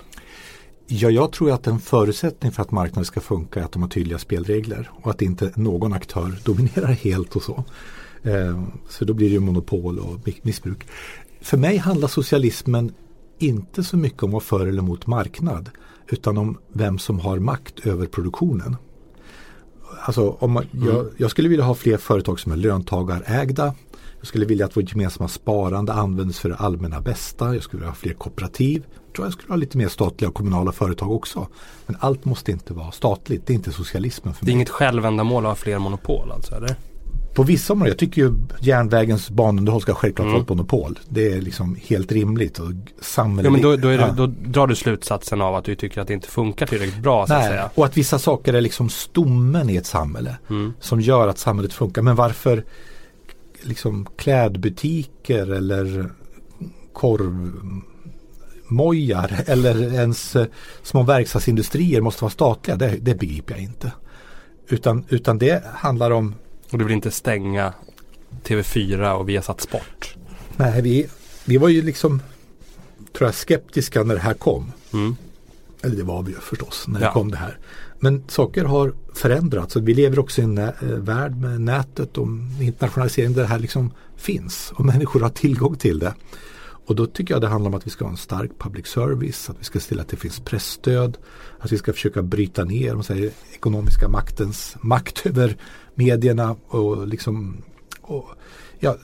[0.86, 3.88] Ja, jag tror att en förutsättning för att marknaden ska funka är att de har
[3.88, 7.64] tydliga spelregler och att inte någon aktör dominerar helt och så.
[8.22, 10.86] Ehm, så då blir det ju monopol och missbruk.
[11.40, 12.94] För mig handlar socialismen
[13.38, 15.70] inte så mycket om att vara för eller emot marknad
[16.08, 18.76] utan om vem som har makt över produktionen.
[20.00, 20.88] Alltså om man, mm.
[20.88, 23.74] jag, jag, skulle vilja ha fler företag som är löntagarägda.
[24.18, 27.54] Jag skulle vilja att vårt gemensamma sparande används för det allmänna bästa.
[27.54, 28.86] Jag skulle vilja ha fler kooperativ.
[29.06, 31.48] Jag tror jag skulle ha lite mer statliga och kommunala företag också.
[31.86, 33.46] Men allt måste inte vara statligt.
[33.46, 34.46] Det är inte socialismen för mig.
[34.46, 36.54] Det är inget självändamål att ha fler monopol alltså?
[36.54, 36.76] Eller?
[37.36, 40.32] På vissa områden, jag tycker ju järnvägens banunderhåll ska självklart mm.
[40.32, 40.98] vara ett monopol.
[41.08, 42.58] Det är liksom helt rimligt.
[42.58, 42.72] Och
[43.16, 44.14] ja, men då, då, det, ja.
[44.16, 47.26] då, drar du slutsatsen av att du tycker att det inte funkar tillräckligt bra.
[47.26, 47.70] Så Nej, att säga.
[47.74, 50.36] och att vissa saker är liksom stommen i ett samhälle.
[50.50, 50.72] Mm.
[50.80, 52.02] Som gör att samhället funkar.
[52.02, 52.64] Men varför
[53.62, 56.10] liksom klädbutiker eller
[56.92, 57.84] korvmojar
[59.46, 60.46] eller ens eh,
[60.82, 62.76] små verkstadsindustrier måste vara statliga.
[62.76, 63.92] Det, det begriper jag inte.
[64.68, 66.34] Utan, utan det handlar om
[66.70, 67.72] och du vill inte stänga
[68.44, 70.16] TV4 och Viasat Sport?
[70.56, 71.06] Nej, vi,
[71.44, 72.22] vi var ju liksom
[73.12, 74.72] tror jag, skeptiska när det här kom.
[74.92, 75.16] Mm.
[75.82, 77.06] Eller det var vi ju förstås när ja.
[77.06, 77.58] det kom det här.
[77.98, 82.18] Men saker har förändrats och vi lever också i en nä- eh, värld med nätet
[82.18, 82.28] och
[82.60, 86.14] internationalisering där det här liksom finns och människor har tillgång till det.
[86.86, 89.50] Och då tycker jag det handlar om att vi ska ha en stark public service,
[89.50, 91.18] att vi ska se till att det finns pressstöd,
[91.58, 95.56] att vi ska försöka bryta ner om säger, ekonomiska maktens makt över
[95.94, 97.62] medierna och liksom
[98.00, 98.24] och,
[98.78, 98.96] ja,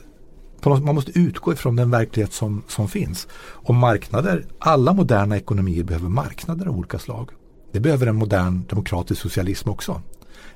[0.64, 3.29] man måste utgå ifrån den verklighet som, som finns.
[3.38, 7.31] Och marknader, alla moderna ekonomier behöver marknader av olika slag.
[7.73, 10.03] Det behöver en modern demokratisk socialism också.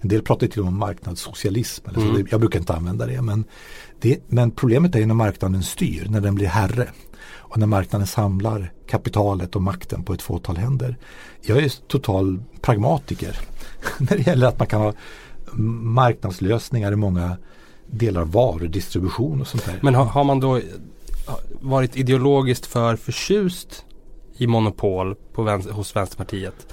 [0.00, 1.88] En del pratar till och med om marknadssocialism.
[1.88, 2.08] Eller så.
[2.08, 2.26] Mm.
[2.30, 3.44] Jag brukar inte använda det men,
[4.00, 4.20] det.
[4.28, 6.88] men problemet är när marknaden styr, när den blir herre.
[7.48, 10.96] Och när marknaden samlar kapitalet och makten på ett fåtal händer.
[11.40, 13.38] Jag är total pragmatiker
[13.98, 14.92] när det gäller att man kan ha
[15.82, 17.36] marknadslösningar i många
[17.86, 19.78] delar av varudistribution och sånt där.
[19.82, 20.60] Men har, har man då
[21.60, 23.84] varit ideologiskt för förtjust
[24.36, 26.66] i monopol på hos Vänsterpartiet?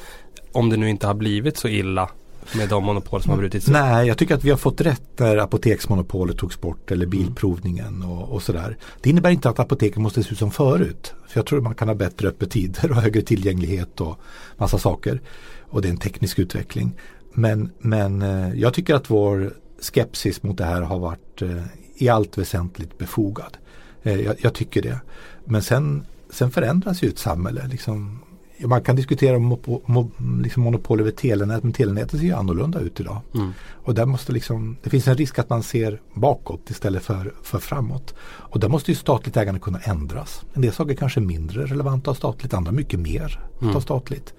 [0.51, 2.09] Om det nu inte har blivit så illa
[2.55, 5.37] med de monopol som har brutits Nej, jag tycker att vi har fått rätt när
[5.37, 7.09] apoteksmonopolet togs bort eller mm.
[7.09, 8.77] bilprovningen och, och sådär.
[9.01, 11.13] Det innebär inte att apoteken måste se ut som förut.
[11.27, 14.19] För jag tror man kan ha bättre öppettider och högre tillgänglighet och
[14.57, 15.21] massa saker.
[15.61, 16.93] Och det är en teknisk utveckling.
[17.33, 21.63] Men, men eh, jag tycker att vår skepsis mot det här har varit eh,
[21.95, 23.57] i allt väsentligt befogad.
[24.03, 24.99] Eh, jag, jag, tycker det.
[25.45, 27.67] Men sen, sen förändras ju ett samhälle.
[27.67, 28.19] Liksom,
[28.59, 30.11] man kan diskutera mo, mo,
[30.43, 33.21] liksom monopol över telenät men telenätet ser ju annorlunda ut idag.
[33.33, 33.53] Mm.
[33.71, 37.59] Och där måste liksom, det finns en risk att man ser bakåt istället för, för
[37.59, 38.15] framåt.
[38.23, 40.43] Och där måste ju statligt ägande kunna ändras.
[40.53, 43.75] En del saker kanske är mindre relevanta av statligt, andra mycket mer mm.
[43.75, 44.33] av statligt.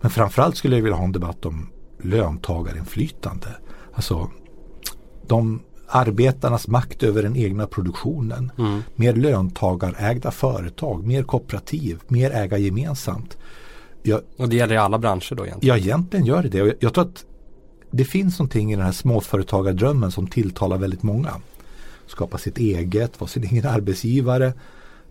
[0.00, 1.68] Men framförallt skulle jag vilja ha en debatt om
[2.02, 3.48] löntagarinflytande.
[3.92, 4.30] Alltså
[5.26, 8.52] de arbetarnas makt över den egna produktionen.
[8.58, 8.82] Mm.
[8.94, 13.38] Mer löntagarägda företag, mer kooperativ, mer äga gemensamt.
[14.02, 15.76] Jag, och det gäller i alla branscher då egentligen?
[15.76, 16.58] Ja, egentligen gör det det.
[16.58, 17.24] Jag, jag tror att
[17.90, 21.34] det finns någonting i den här småföretagardrömmen som tilltalar väldigt många.
[22.06, 24.52] Skapa sitt eget, vara sin egen arbetsgivare.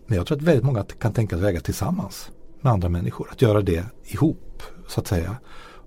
[0.06, 3.28] Men jag tror att väldigt många kan tänka sig äga tillsammans med andra människor.
[3.32, 5.36] Att göra det ihop så att säga.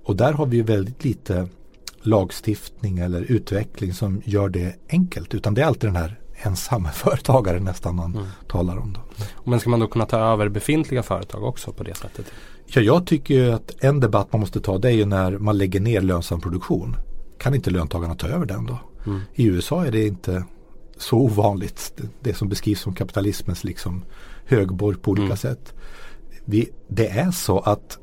[0.03, 1.47] Och där har vi väldigt lite
[2.01, 5.33] lagstiftning eller utveckling som gör det enkelt.
[5.33, 8.27] Utan det är alltid den här ensamma företagaren nästan man mm.
[8.47, 8.93] talar om.
[8.93, 8.99] Då.
[9.43, 12.25] Men ska man då kunna ta över befintliga företag också på det sättet?
[12.65, 15.57] Ja, jag tycker ju att en debatt man måste ta det är ju när man
[15.57, 16.95] lägger ner lönsam produktion.
[17.37, 18.77] Kan inte löntagarna ta över den då?
[19.05, 19.21] Mm.
[19.33, 20.43] I USA är det inte
[20.97, 21.93] så ovanligt.
[21.95, 24.05] Det, det som beskrivs som kapitalismens liksom
[24.45, 25.37] högborg på olika mm.
[25.37, 25.73] sätt.
[26.45, 27.97] Vi, det är så att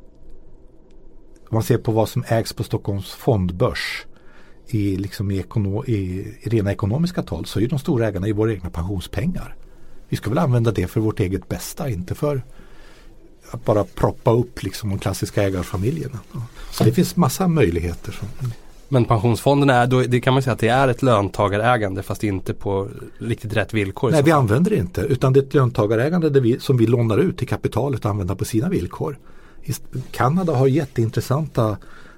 [1.50, 4.06] om man ser på vad som ägs på Stockholms fondbörs
[4.66, 5.94] i, liksom i, ekono, i,
[6.40, 9.56] i rena ekonomiska tal så är de stora ägarna i våra egna pensionspengar.
[10.08, 12.42] Vi ska väl använda det för vårt eget bästa, inte för
[13.50, 16.18] att bara proppa upp liksom de klassiska ägarfamiljerna.
[16.70, 18.20] Så det finns massa möjligheter.
[18.88, 22.54] Men pensionsfonderna, är, då, det kan man säga att det är ett löntagarägande fast inte
[22.54, 24.10] på riktigt rätt villkor.
[24.10, 27.38] Nej, vi använder det inte utan det är ett löntagarägande vi, som vi lånar ut
[27.38, 29.18] till kapitalet och använder på sina villkor.
[30.10, 31.76] Kanada har jätteintressanta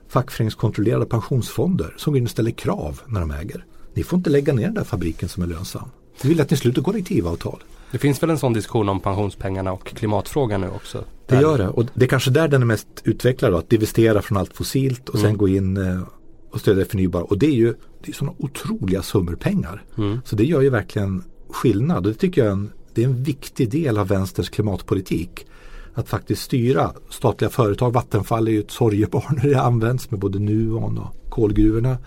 [0.09, 3.65] fackföreningskontrollerade pensionsfonder som går in och ställer krav när de äger.
[3.95, 5.89] Ni får inte lägga ner den där fabriken som är lönsam.
[6.23, 7.63] Vi vill att ni sluter kollektivavtal.
[7.91, 11.05] Det finns väl en sån diskussion om pensionspengarna och klimatfrågan nu också?
[11.27, 14.23] Det gör det och det är kanske där den är mest utvecklad då, att divestera
[14.23, 15.31] från allt fossilt och mm.
[15.31, 16.03] sen gå in eh,
[16.51, 17.23] och stödja förnybar.
[17.23, 19.85] Och det är ju det är sådana otroliga summor pengar.
[19.99, 20.21] Mm.
[20.25, 23.23] Så det gör ju verkligen skillnad och det tycker jag är en, det är en
[23.23, 25.47] viktig del av vänsterns klimatpolitik.
[25.94, 27.92] Att faktiskt styra statliga företag.
[27.92, 31.98] Vattenfall är ju ett sorgebarn när det används med både Nuon och kolgruvorna.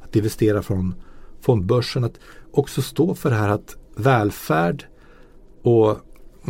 [0.00, 0.94] Att investera från
[1.40, 2.04] fondbörsen.
[2.04, 2.18] Att
[2.50, 4.84] också stå för det här att välfärd
[5.62, 5.98] och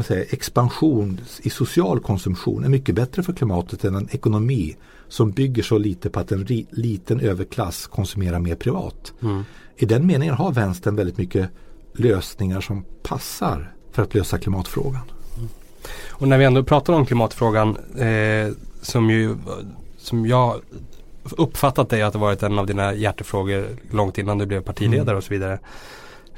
[0.04, 4.76] säger, expansion i social konsumtion är mycket bättre för klimatet än en ekonomi
[5.08, 9.12] som bygger så lite på att en ri, liten överklass konsumerar mer privat.
[9.22, 9.42] Mm.
[9.76, 11.50] I den meningen har vänstern väldigt mycket
[11.92, 15.02] lösningar som passar för att lösa klimatfrågan.
[16.10, 19.36] Och när vi ändå pratar om klimatfrågan eh, som ju
[19.98, 20.60] som jag
[21.36, 25.16] uppfattat dig att det varit en av dina hjärtefrågor långt innan du blev partiledare mm.
[25.16, 25.58] och så vidare.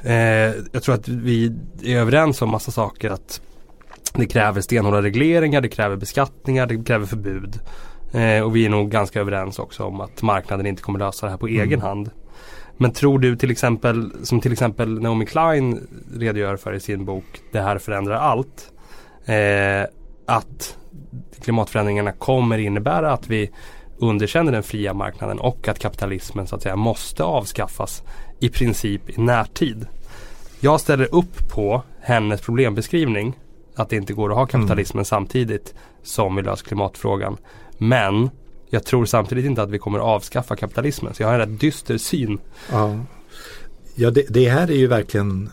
[0.03, 1.53] Eh, jag tror att vi
[1.83, 3.11] är överens om massa saker.
[3.11, 3.41] Att
[4.15, 7.61] det kräver stenhårda regleringar, det kräver beskattningar, det kräver förbud.
[8.13, 11.31] Eh, och vi är nog ganska överens också om att marknaden inte kommer lösa det
[11.31, 11.61] här på mm.
[11.61, 12.11] egen hand.
[12.77, 17.25] Men tror du till exempel, som till exempel Naomi Klein redogör för i sin bok
[17.53, 18.73] Det här förändrar allt.
[19.27, 19.87] Eh,
[20.27, 20.77] att
[21.41, 23.51] klimatförändringarna kommer innebära att vi
[23.99, 28.03] underkänner den fria marknaden och att kapitalismen så att säga måste avskaffas
[28.41, 29.87] i princip i närtid.
[30.61, 33.39] Jag ställer upp på hennes problembeskrivning
[33.77, 35.05] att det inte går att ha kapitalismen mm.
[35.05, 37.37] samtidigt som vi löser klimatfrågan.
[37.79, 38.31] Men
[38.71, 41.15] jag tror samtidigt inte att vi kommer avskaffa kapitalismen.
[41.15, 42.39] Så jag har en rätt dyster syn.
[42.73, 42.99] Ja,
[43.95, 45.51] ja det, det här är ju verkligen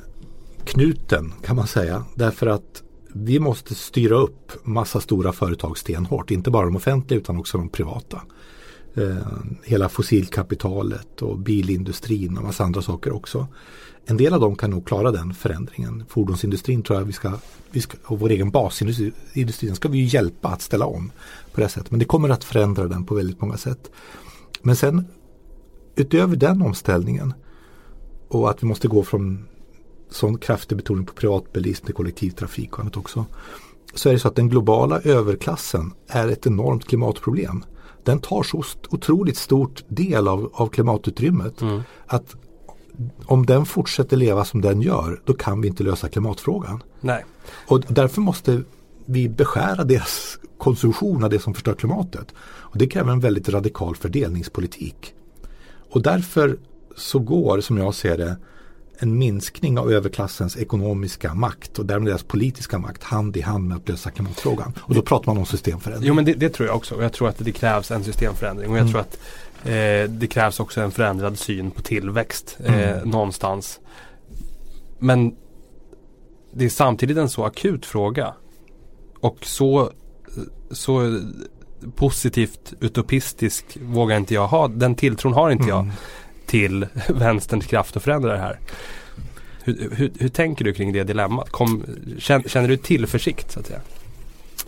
[0.66, 2.06] knuten kan man säga.
[2.16, 6.32] Därför att vi måste styra upp massa stora företag stenhårt.
[6.32, 8.22] Inte bara de offentliga utan också de privata.
[8.96, 9.28] Eh,
[9.64, 13.48] hela fossilkapitalet och bilindustrin och massa andra saker också.
[14.06, 16.04] En del av dem kan nog klara den förändringen.
[16.10, 17.32] Fordonsindustrin tror jag vi ska,
[17.72, 21.12] vi ska och vår egen basindustri ska vi hjälpa att ställa om
[21.54, 21.92] på det sättet.
[21.92, 23.92] Men det kommer att förändra den på väldigt många sätt.
[24.62, 25.06] Men sen
[25.96, 27.34] utöver den omställningen
[28.28, 29.46] och att vi måste gå från
[30.12, 33.26] sån kraftig betoning på privatbilism kollektivtrafik och annat också.
[33.94, 37.66] Så är det så att den globala överklassen är ett enormt klimatproblem.
[38.04, 41.82] Den tar så otroligt stort del av, av klimatutrymmet mm.
[42.06, 42.36] att
[43.26, 46.84] om den fortsätter leva som den gör då kan vi inte lösa klimatfrågan.
[47.02, 47.26] Nej.
[47.68, 48.64] Och därför måste
[49.06, 52.34] vi beskära deras konsumtion av det som förstör klimatet.
[52.42, 55.14] Och Det kräver en väldigt radikal fördelningspolitik.
[55.90, 56.58] Och därför
[56.96, 58.38] så går, som jag ser det,
[59.02, 63.78] en minskning av överklassens ekonomiska makt och därmed deras politiska makt hand i hand med
[63.78, 64.74] att lösa klimatfrågan.
[64.80, 66.08] Och då pratar man om systemförändring.
[66.08, 68.70] Jo men det, det tror jag också och jag tror att det krävs en systemförändring
[68.70, 68.92] och jag mm.
[68.92, 69.20] tror att
[69.64, 73.10] eh, det krävs också en förändrad syn på tillväxt eh, mm.
[73.10, 73.80] någonstans.
[75.00, 75.36] Men
[76.54, 78.34] det är samtidigt en så akut fråga
[79.20, 79.92] och så,
[80.72, 81.20] så
[81.96, 84.68] positivt utopistisk vågar inte jag ha.
[84.68, 85.76] Den tilltron har inte mm.
[85.76, 85.92] jag
[86.52, 88.60] till vänsterns kraft att förändra det här.
[89.64, 91.50] Hur, hur, hur tänker du kring det dilemmat?
[91.50, 91.84] Kom,
[92.18, 93.82] känner, känner, du tillförsikt så att säga?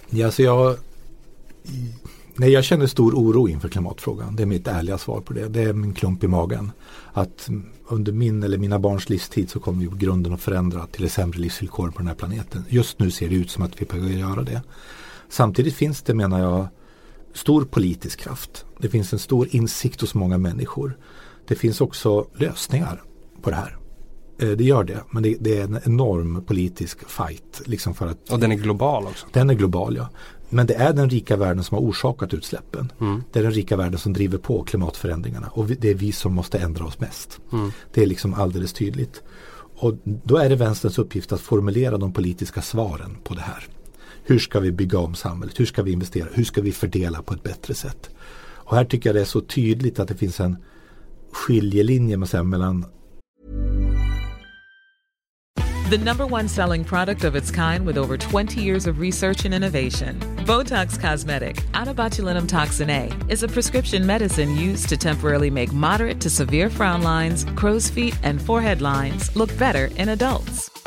[0.09, 0.77] Ja, så jag,
[2.35, 4.35] nej, jag känner stor oro inför klimatfrågan.
[4.35, 5.47] Det är mitt ärliga svar på det.
[5.47, 6.71] Det är min klump i magen.
[7.13, 7.49] Att
[7.87, 11.09] under min eller mina barns livstid så kommer vi på grunden att förändra till det
[11.09, 12.65] sämre livsvillkor på den här planeten.
[12.69, 14.61] Just nu ser det ut som att vi behöver göra det.
[15.29, 16.67] Samtidigt finns det menar jag
[17.33, 18.65] stor politisk kraft.
[18.77, 20.97] Det finns en stor insikt hos många människor.
[21.47, 23.03] Det finns också lösningar
[23.41, 23.77] på det här.
[24.39, 27.61] Eh, det gör det, men det, det, är en enorm politisk fight.
[27.65, 29.27] Liksom för att, och den är global också?
[29.31, 30.09] Den är global, ja.
[30.49, 32.91] Men det är den rika världen som har orsakat utsläppen.
[33.01, 33.23] Mm.
[33.31, 36.59] Det är den rika världen som driver på klimatförändringarna och det är vi som måste
[36.59, 37.39] ändra oss mest.
[37.51, 37.71] Mm.
[37.93, 39.21] Det är liksom alldeles tydligt.
[39.75, 43.67] Och då är det vänsterns uppgift att formulera de politiska svaren på det här.
[44.23, 45.59] Hur ska vi bygga om samhället?
[45.59, 46.27] Hur ska vi investera?
[46.33, 48.09] Hur ska vi fördela på ett bättre sätt?
[48.65, 50.57] Och här tycker jag det är så tydligt att det finns en
[51.33, 52.85] skiljelinje mellan
[55.89, 59.53] The number one selling product of its kind with over 20 years of research and
[59.53, 60.19] innovation.
[60.45, 66.31] Botox Cosmetic, onabotulinum toxin A, is a prescription medicine used to temporarily make moderate to
[66.31, 70.72] severe frown lines, crow's feet, and forehead lines look better in adults.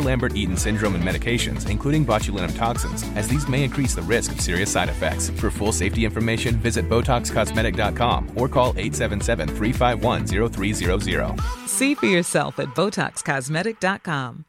[0.00, 4.32] or Lambert Eaton syndrome and medications, including botulinum toxins, as these may increase the risk
[4.32, 5.30] of serious side effects.
[5.30, 11.40] For full safety information, visit BotoxCosmetic.com or call 877 351 0300.
[11.66, 14.44] See for yourself at BotoxCosmetic.com.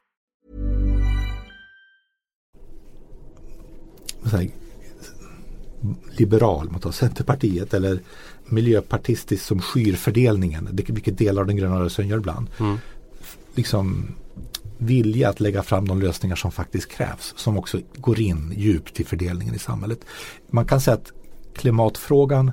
[4.30, 4.50] så här,
[6.18, 8.00] liberal, man tar Centerpartiet eller
[8.46, 12.48] miljöpartistisk som skyr fördelningen, det- vilket delar av den gröna rörelsen gör ibland.
[12.60, 12.78] Mm.
[13.56, 14.08] Liksom
[14.82, 19.04] vilja att lägga fram de lösningar som faktiskt krävs, som också går in djupt i
[19.04, 20.00] fördelningen i samhället.
[20.50, 21.12] Man kan säga att
[21.56, 22.52] klimatfrågan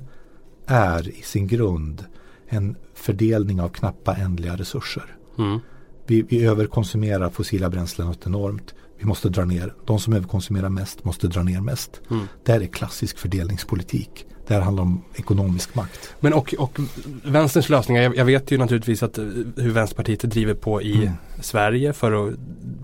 [0.67, 2.05] är i sin grund
[2.49, 5.17] en fördelning av knappa ändliga resurser.
[5.38, 5.59] Mm.
[6.07, 8.75] Vi, vi överkonsumerar fossila bränslen något enormt.
[8.98, 9.74] Vi måste dra ner.
[9.84, 12.00] De som överkonsumerar mest måste dra ner mest.
[12.44, 14.26] Det här är klassisk fördelningspolitik.
[14.46, 16.14] Det här handlar om ekonomisk makt.
[16.20, 16.78] Men och, och
[17.24, 19.24] vänsterns lösningar, jag, jag vet ju naturligtvis att eh,
[19.56, 21.12] hur Vänsterpartiet driver på i Mm.
[21.40, 22.34] Sverige för att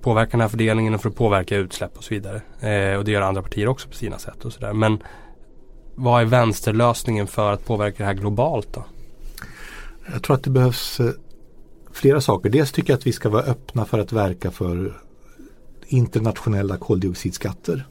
[0.00, 2.42] påverka den här fördelningen och för att påverka utsläpp och så vidare.
[2.60, 4.72] Eh, och det gör andra partier också på sina sätt och sådär.
[4.72, 4.98] Men
[5.94, 8.84] vad är vänsterlösningen för att påverka det här globalt då?
[10.12, 11.10] Jag tror att det behövs eh,
[11.92, 12.50] flera saker.
[12.50, 15.00] Dels tycker jag att vi ska vara öppna för att verka för
[15.86, 17.86] internationella koldioxidskatter.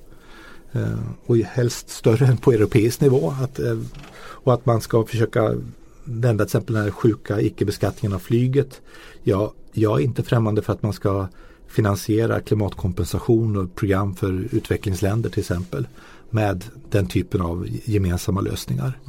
[0.72, 3.34] Eh, och helst större än på europeisk nivå.
[3.42, 3.80] Att, eh,
[4.16, 5.56] och att man ska försöka
[6.04, 8.82] vända till exempel den här sjuka icke-beskattningen av flyget.
[9.24, 11.28] Ja, jag är inte främmande för att man ska
[11.68, 15.88] finansiera klimatkompensation och program för utvecklingsländer till exempel
[16.30, 19.00] med den typen av gemensamma lösningar.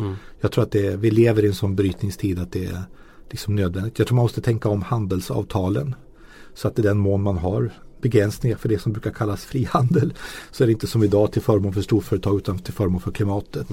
[0.41, 2.83] Jag tror att det, vi lever i en sån brytningstid att det är
[3.31, 3.99] liksom nödvändigt.
[3.99, 5.95] Jag tror man måste tänka om handelsavtalen.
[6.55, 7.71] Så att i den mån man har
[8.05, 10.15] begränsningar för det som brukar kallas frihandel
[10.51, 13.67] så är det inte som idag till förmån för storföretag utan till förmån för klimatet.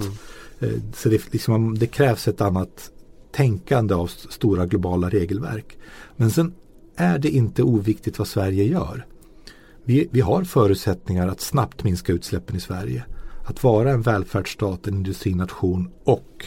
[0.60, 2.92] Eh, Så det, liksom, det krävs ett annat
[3.32, 5.78] tänkande av st- stora globala regelverk.
[6.16, 6.54] Men sen
[6.96, 9.06] är det inte oviktigt vad Sverige gör.
[9.84, 13.04] Vi, vi har förutsättningar att snabbt minska utsläppen i Sverige.
[13.46, 16.46] Att vara en välfärdsstat, en industrination och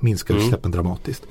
[0.00, 1.22] minska utsläppen dramatiskt.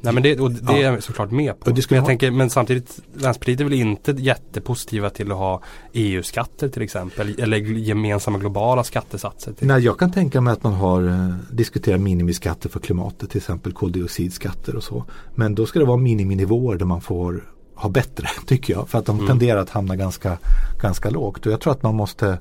[0.00, 0.78] Nej men det, och det Ja.
[0.78, 1.70] är jag såklart med på.
[1.70, 6.68] Det men, jag tänker, men samtidigt, Vänsterpartiet är väl inte jättepositiva till att ha EU-skatter
[6.68, 7.34] till exempel.
[7.40, 9.52] Eller gemensamma globala skattesatser.
[9.52, 9.66] Till.
[9.66, 13.72] Nej, jag kan tänka mig att man har eh, diskuterat minimiskatter för klimatet, till exempel
[13.72, 15.04] koldioxidskatter och så.
[15.34, 18.88] Men då ska det vara miniminivåer där man får ha bättre, tycker jag.
[18.88, 20.38] För att de tenderar att hamna ganska,
[20.82, 21.46] ganska lågt.
[21.46, 22.38] Och jag tror att man måste,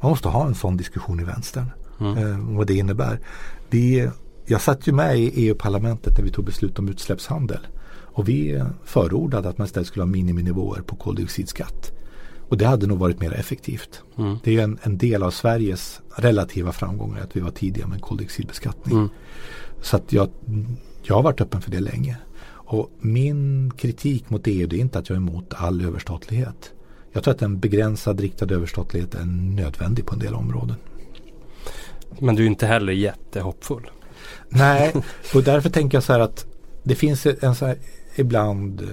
[0.00, 1.70] man måste ha en sån diskussion i vänstern.
[2.00, 3.20] Eh, vad det innebär.
[3.70, 4.08] Vi,
[4.50, 7.66] jag satt ju med i EU-parlamentet när vi tog beslut om utsläppshandel.
[7.90, 11.92] Och vi förordade att man istället skulle ha miniminivåer på koldioxidskatt.
[12.48, 14.02] Och det hade nog varit mer effektivt.
[14.44, 18.00] Det är ju en, en del av Sveriges relativa framgångar att vi var tidiga med
[18.00, 19.08] koldioxidbeskattning.
[19.82, 20.28] Så att jag,
[21.02, 22.16] jag har varit öppen för det länge.
[22.46, 26.72] Och min kritik mot EU det är inte att jag är emot all överstatlighet.
[27.12, 30.76] Jag tror att en begränsad riktad överstatlighet är nödvändig på en del områden.
[32.18, 33.90] Men du är inte heller jättehoppfull.
[34.48, 34.94] Nej,
[35.34, 36.46] och därför tänker jag så här att
[36.82, 37.78] det finns en så här
[38.16, 38.88] ibland,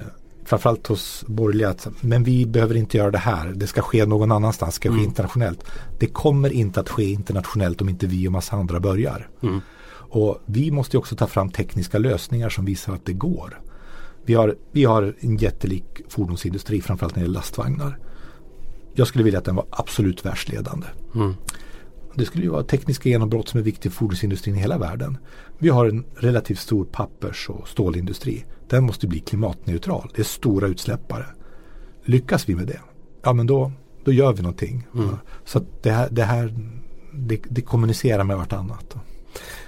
[0.45, 3.53] framförallt hos borgerliga, att men vi behöver inte göra det här.
[3.55, 5.65] Det ska ske någon annanstans, det ska ske internationellt.
[5.99, 9.29] Det kommer inte att ske internationellt om inte vi och massa andra börjar.
[10.09, 13.61] Och vi måste också ta fram tekniska lösningar som visar att det går.
[14.25, 17.97] Vi har, vi har en jättelik fordonsindustri, framförallt när det gäller lastvagnar.
[18.93, 20.87] Jag skulle vilja att den var absolut världsledande.
[22.15, 25.17] Det skulle ju vara tekniska genombrott som är viktiga för fordonsindustrin i hela världen.
[25.57, 28.45] Vi har en relativt stor pappers och stålindustri.
[28.69, 30.11] Den måste bli klimatneutral.
[30.15, 31.25] Det är stora utsläppare.
[32.03, 32.79] Lyckas vi med det,
[33.23, 33.71] ja men då,
[34.03, 34.87] då gör vi någonting.
[35.45, 36.53] Så att det här, det, här
[37.13, 38.95] det, det kommunicerar med vartannat.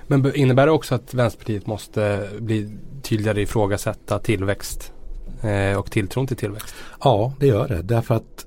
[0.07, 4.93] Men innebär det också att Vänsterpartiet måste bli tydligare ifrågasätta tillväxt
[5.41, 6.75] eh, och tilltron till tillväxt?
[7.03, 7.81] Ja, det gör det.
[7.81, 8.46] Därför att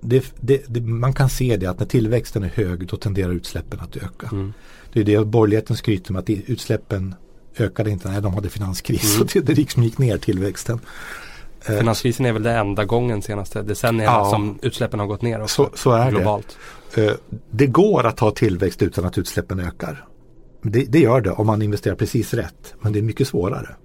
[0.00, 3.80] det, det, det, man kan se det att när tillväxten är hög då tenderar utsläppen
[3.80, 4.52] att öka.
[4.92, 7.14] Det är det borgerligheten skryter med att utsläppen
[7.58, 9.20] ökade inte när de hade finanskris.
[9.20, 10.80] Och det, det liksom gick ner tillväxten.
[11.66, 14.30] Eh, Finanskrisen är väl det enda gången senaste decennierna Ja.
[14.30, 16.10] som utsläppen har gått ner också, Så, så är det.
[16.10, 16.56] globalt.
[16.96, 17.12] Eh,
[17.50, 20.04] Det går att ha tillväxt utan att utsläppen ökar.
[20.62, 22.74] Det, det gör det om man investerar precis rätt.
[22.80, 23.76] Men det är mycket svårare.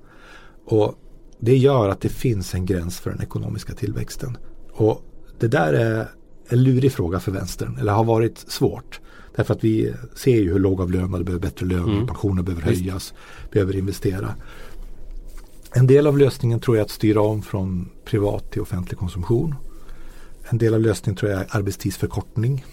[0.66, 0.95] Och
[1.39, 4.38] det gör att det finns en gräns för den ekonomiska tillväxten.
[4.74, 5.01] Och
[5.39, 6.07] det där är
[6.47, 7.77] en lurig fråga för vänstern.
[7.79, 8.99] Eller har varit svårt.
[9.36, 12.05] Därför att vi ser ju hur lågavlönade behöver bättre löner.
[12.07, 13.13] Pensioner behöver höjas.
[13.51, 14.36] Behöver investera.
[15.73, 19.55] En del av lösningen tror jag är att styra om från privat till offentlig konsumtion.
[20.49, 22.65] En del av lösningen tror jag är arbetstidsförkortning.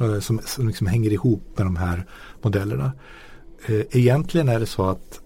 [0.00, 2.06] eh, Som, som liksom hänger ihop med de här
[2.42, 2.92] modellerna.
[3.66, 5.20] Eh, Egentligen är det så att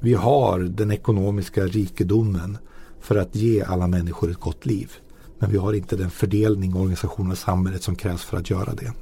[0.00, 2.58] vi har den ekonomiska rikedomen
[3.00, 4.92] för att ge alla människor ett gott liv.
[5.38, 8.74] Men vi har inte den fördelning och organisation av samhället som krävs för att göra
[8.74, 8.92] det.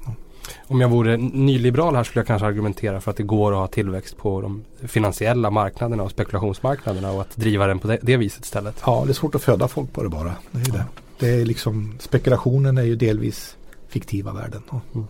[0.67, 3.67] Om jag vore nyliberal här skulle jag kanske argumentera för att det går att ha
[3.67, 8.45] tillväxt på de finansiella marknaderna och spekulationsmarknaderna och att driva den på det, det viset
[8.45, 8.83] istället.
[8.87, 10.33] Ja, det är svårt att föda folk på det bara.
[10.51, 10.85] Det är, det.
[11.19, 13.57] Det är liksom, spekulationen är ju delvis
[13.89, 14.63] fiktiva värden.
[14.95, 15.07] Mm.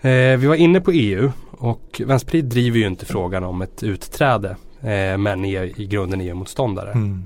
[0.00, 4.56] Eh, vi var inne på EU och Vänsterpartiet driver ju inte frågan om ett utträde
[4.80, 6.92] eh, men är i grunden EU-motståndare.
[6.92, 7.24] Mm.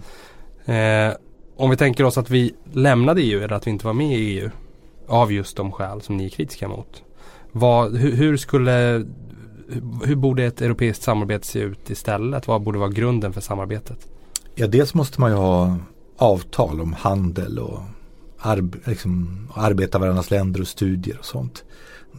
[0.65, 1.17] Eh,
[1.59, 4.39] om vi tänker oss att vi lämnade EU eller att vi inte var med i
[4.39, 4.51] EU
[5.07, 7.03] av just de skäl som ni är kritiska mot.
[7.53, 9.07] Vad, hur, hur, skulle
[10.05, 12.47] hur borde ett europeiskt samarbete se ut istället?
[12.47, 14.09] Vad borde vara grunden för samarbetet?
[14.55, 15.77] Ja, dels måste man ju ha
[16.17, 17.81] avtal om handel och
[18.39, 21.65] arb liksom, arbeta varandras länder och studier och sånt.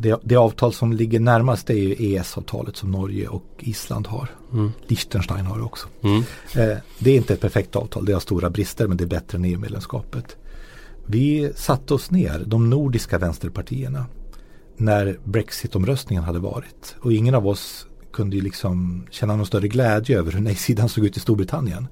[0.02, 4.30] Det, det, avtal som ligger närmast är ju EES-avtalet som Norge och Island har.
[4.54, 4.72] Mm.
[4.88, 5.88] Liechtenstein har det också.
[6.02, 6.18] Mm.
[6.56, 9.38] Eh, det är inte ett perfekt avtal, det har stora brister men det är bättre
[9.38, 10.38] än EU-medlemskapet.
[11.06, 14.06] Vi satte oss ner, de nordiska vänsterpartierna,
[14.78, 16.96] när Brexit-omröstningen hade varit.
[17.02, 21.06] Och ingen av oss kunde ju liksom känna någon större glädje över hur nej-sidan såg
[21.06, 21.88] ut i Storbritannien.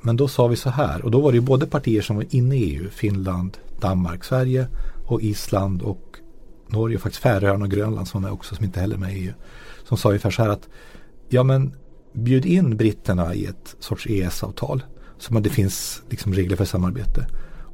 [0.00, 2.26] Men då sa vi så här, och då var det ju både partier som var
[2.30, 4.66] inne i EU, Finland, Danmark, Sverige
[5.06, 6.05] och Island och
[6.68, 9.20] Norge och faktiskt Färöarna och Grönland som är också som inte heller är med i
[9.20, 9.32] EU.
[9.84, 10.68] Som sa ungefär så här att
[11.28, 11.72] ja men
[12.12, 14.82] bjud in britterna i ett sorts EES-avtal.
[15.18, 17.26] Så att det finns liksom regler för samarbete.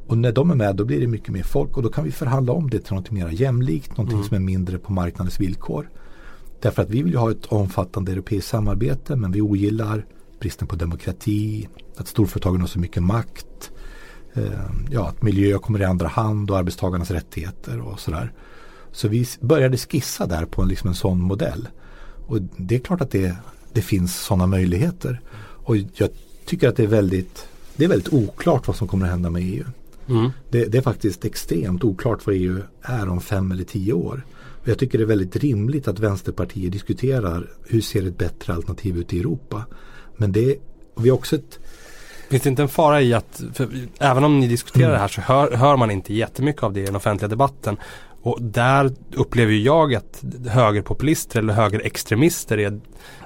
[0.06, 2.12] Och när de är med då blir det mycket mer folk och då kan vi
[2.12, 4.28] förhandla om det till något mer jämlikt, någonting mm.
[4.28, 5.90] som är mindre på marknadens villkor.
[6.60, 10.06] Därför att vi vill ju ha ett omfattande europeiskt samarbete men vi ogillar
[10.40, 13.72] bristen på demokrati, att storföretagen har så mycket makt,
[14.34, 14.44] eh,
[14.90, 18.32] ja, att miljö kommer i andra hand och arbetstagarnas rättigheter och sådär.
[18.92, 21.68] Så vi började skissa där på en, liksom en sån modell.
[22.26, 23.36] Och det är klart att det,
[23.72, 25.20] det finns sådana möjligheter.
[25.40, 26.08] Och jag
[26.44, 29.42] tycker att det är väldigt, det är väldigt oklart vad som kommer att hända med
[29.42, 29.64] EU.
[30.08, 30.30] Mm.
[30.50, 34.24] Det, det, är faktiskt extremt oklart vad EU är om fem eller tio år.
[34.62, 38.96] Och jag tycker det är väldigt rimligt att vänsterpartier diskuterar hur ser ett bättre alternativ
[38.98, 39.64] ut i Europa.
[40.16, 40.56] Men det,
[40.96, 41.58] vi har också ett
[42.28, 43.42] Finns det inte en fara i att,
[43.98, 44.92] även om ni diskuterar mm.
[44.92, 47.76] det här så hör, hör, man inte jättemycket av det i den offentliga debatten.
[48.22, 52.80] Och där upplever jag att högerpopulister eller högerextremister är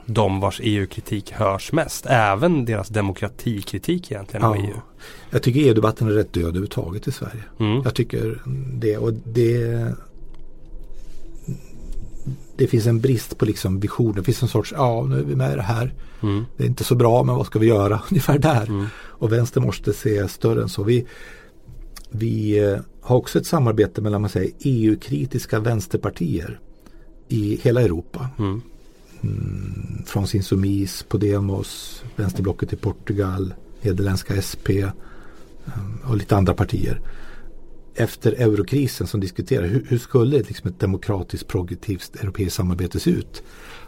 [0.07, 2.07] de vars EU-kritik hörs mest.
[2.07, 4.57] Även deras demokratikritik egentligen ja.
[4.57, 4.76] EU.
[5.30, 7.42] Jag tycker EU-debatten är rätt död överhuvudtaget i Sverige.
[7.61, 7.82] Mm.
[7.84, 8.42] Jag tycker
[8.72, 9.94] det och det
[12.57, 14.14] det finns en brist på liksom vision.
[14.14, 15.94] Det finns en sorts, ja nu är vi med i det här.
[16.22, 16.44] Mm.
[16.57, 18.03] Det är inte så bra men vad ska vi göra?
[18.11, 18.66] Ungefär där.
[18.68, 18.86] Mm.
[18.97, 20.82] Och vänster måste se större än så.
[20.82, 21.07] Vi,
[22.11, 26.61] vi eh, har också ett samarbete mellan man säger, EU-kritiska vänsterpartier
[27.28, 28.28] i hela Europa.
[28.38, 28.62] Mm.
[29.20, 34.90] Mm, från Sinsomis, Podemos, vänsterblocket i Portugal, nederländska SP eh,
[36.04, 37.00] och lite andra partier.
[37.94, 43.42] Efter eurokrisen som diskuterar hur, hur skulle liksom ett demokratiskt progressivt europeiskt samarbete se ut?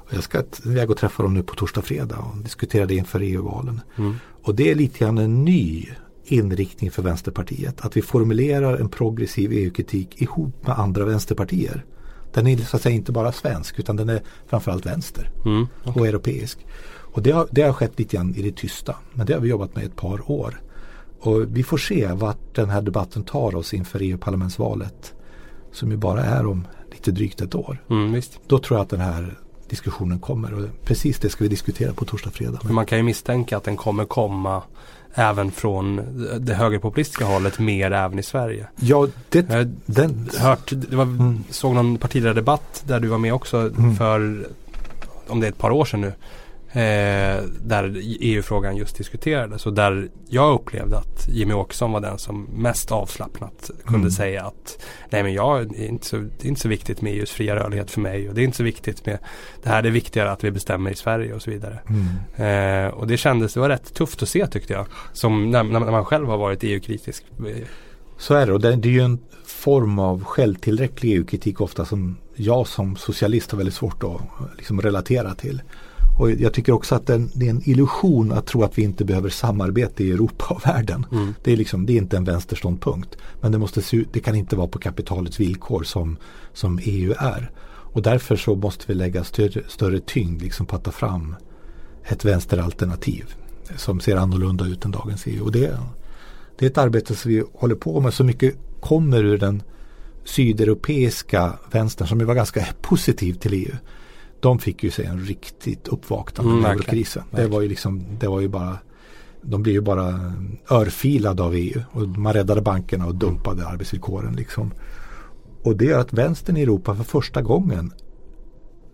[0.08, 3.20] Och jag ska iväg och träffa dem nu på torsdag fredag och diskutera det inför
[3.20, 3.80] EU-valen.
[3.96, 4.14] Mm.
[4.42, 5.88] Och det är lite grann en ny
[6.32, 7.80] inriktning för Vänsterpartiet.
[7.80, 11.84] Att vi formulerar en progressiv EU-kritik ihop med andra vänsterpartier.
[12.32, 16.00] Den är så att säga inte bara svensk utan den är framförallt vänster mm, okay.
[16.00, 16.66] och europeisk.
[17.12, 18.96] Och det har, det har skett lite grann i det tysta.
[19.12, 20.60] Men det har vi jobbat med ett par år.
[21.20, 25.14] Och vi får se vart den här debatten tar oss inför EU-parlamentsvalet.
[25.72, 27.84] Som ju bara är om lite drygt ett år.
[27.90, 29.38] Mm, Då tror jag att den här
[29.68, 30.54] diskussionen kommer.
[30.54, 32.60] Och precis det ska vi diskutera på torsdag fredag.
[32.62, 34.62] Man kan ju misstänka att den kommer komma
[35.14, 36.00] även från
[36.40, 38.66] det högerpopulistiska hållet mer även i Sverige.
[38.76, 41.44] Ja, det, jag den, hört, det var, mm.
[41.50, 43.96] såg någon partiledardebatt där du var med också mm.
[43.96, 44.46] för
[45.26, 46.12] om det är ett par år sedan nu
[46.78, 52.44] Eh, där EU-frågan just diskuterades och där jag upplevde att Jimmy Åkesson var den som
[52.44, 54.10] mest avslappnat kunde mm.
[54.10, 57.12] säga att nej men jag, det, är inte så, det är inte så viktigt med
[57.12, 59.18] EUs fria rörlighet för mig och det är inte så viktigt med
[59.62, 61.80] det här, det är viktigare att vi bestämmer i Sverige och så vidare.
[61.88, 62.86] Mm.
[62.86, 65.80] Eh, och det kändes, det var rätt tufft att se tyckte jag, som när, när
[65.80, 67.24] man själv har varit EU-kritisk.
[68.18, 72.16] Så är det och det, det är ju en form av självtillräcklig EU-kritik ofta som
[72.34, 74.20] jag som socialist har väldigt svårt att
[74.56, 75.62] liksom relatera till.
[76.18, 79.28] Och jag tycker också att det är en illusion att tro att vi inte behöver
[79.28, 81.06] samarbete i Europa och världen.
[81.12, 81.34] Mm.
[81.44, 83.16] Det, är liksom, det är inte en vänsterståndpunkt.
[83.40, 86.16] Men det, måste se, det kan inte vara på kapitalets villkor som,
[86.52, 87.50] som EU är.
[87.92, 91.34] Och därför så måste vi lägga större, större tyngd liksom på att ta fram
[92.04, 93.34] ett vänsteralternativ
[93.76, 95.44] som ser annorlunda ut än dagens EU.
[95.44, 95.78] Och det,
[96.58, 98.14] det är ett arbete som vi håller på med.
[98.14, 99.62] Så mycket kommer ur den
[100.24, 103.74] sydeuropeiska vänstern som ju var ganska positiv till EU
[104.40, 107.22] de fick ju sig en riktigt uppvaknande mm, under krisen.
[107.30, 108.78] Det var ju liksom, det var ju bara
[109.42, 110.32] de blir ju bara
[110.70, 114.36] örfilade av EU och man räddade bankerna och dumpade arbetsvillkoren.
[114.36, 114.70] Liksom.
[115.62, 117.92] Och det gör att vänstern i Europa för första gången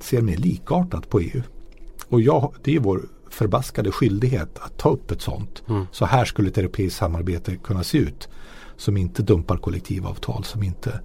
[0.01, 1.43] ser mer likartat på EU.
[2.09, 5.63] Och jag, det är vår förbaskade skyldighet att ta upp ett sånt.
[5.69, 5.87] Mm.
[5.93, 8.29] Så här skulle ett europeiskt samarbete kunna se ut.
[8.77, 11.01] Som inte dumpar kollektivavtal, som inte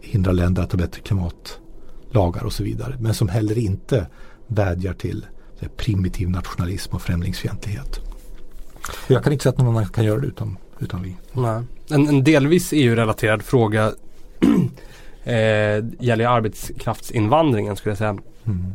[0.00, 1.02] hindrar länder att ha bättre
[2.10, 2.96] klimatlagar och så vidare.
[3.00, 4.06] Men som heller inte
[4.46, 5.26] vädjar till
[5.76, 8.00] primitiv nationalism och främlingsfientlighet.
[9.08, 11.16] Jag kan inte säga att någon annan kan göra det utan, utan vi.
[11.32, 11.62] Nej.
[11.90, 13.92] En, en delvis EU-relaterad fråga
[15.24, 18.18] eh, gäller arbetskraftsinvandringen skulle jag säga.
[18.46, 18.72] Mm.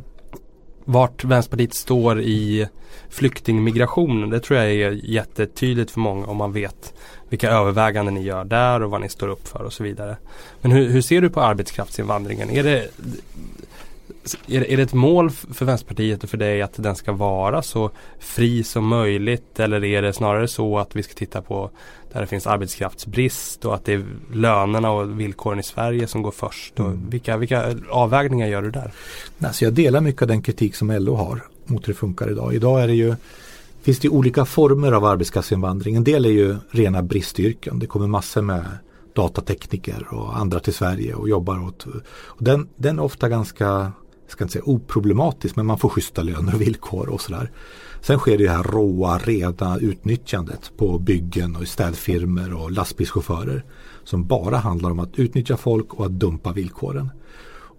[0.88, 2.68] Vart Vänsterpartiet står i
[3.10, 6.94] flyktingmigrationen det tror jag är jättetydligt för många om man vet
[7.30, 10.18] vilka överväganden ni gör där och vad ni står upp för och så vidare.
[10.62, 12.50] Men hur, hur ser du på arbetskraftsinvandringen?
[12.50, 12.88] Är det,
[14.48, 17.92] är, är det ett mål för Vänsterpartiet och för dig att den ska vara så
[18.20, 21.70] fri som möjligt eller är det snarare så att vi ska titta på
[22.14, 26.32] där det finns arbetskraftsbrist och att det är lönerna och villkoren i Sverige som går
[26.32, 26.80] först?
[26.80, 27.10] Mm.
[27.10, 28.92] vilka, vilka avvägningar gör du där?
[29.40, 32.54] Alltså jag delar mycket av den kritik som LO har mot hur det funkar idag.
[32.54, 33.16] Idag är det ju
[33.86, 35.96] finns det olika former av arbetskraftsinvandring.
[35.96, 37.80] En del är ju rena bristyrken.
[37.80, 38.66] Det kommer massor med
[39.16, 41.86] datatekniker och andra till Sverige och jobbar åt.
[42.08, 43.66] Och den, den är ofta ganska
[44.26, 47.52] jag ska inte säga oproblematisk, men man får schyssta löner och villkor och sådär.
[48.02, 53.66] Sen sker det här råa, reda utnyttjandet på byggen och i städfirmor och lastbilschaufförer
[54.04, 57.10] som bara handlar om att utnyttja folk och att dumpa villkoren.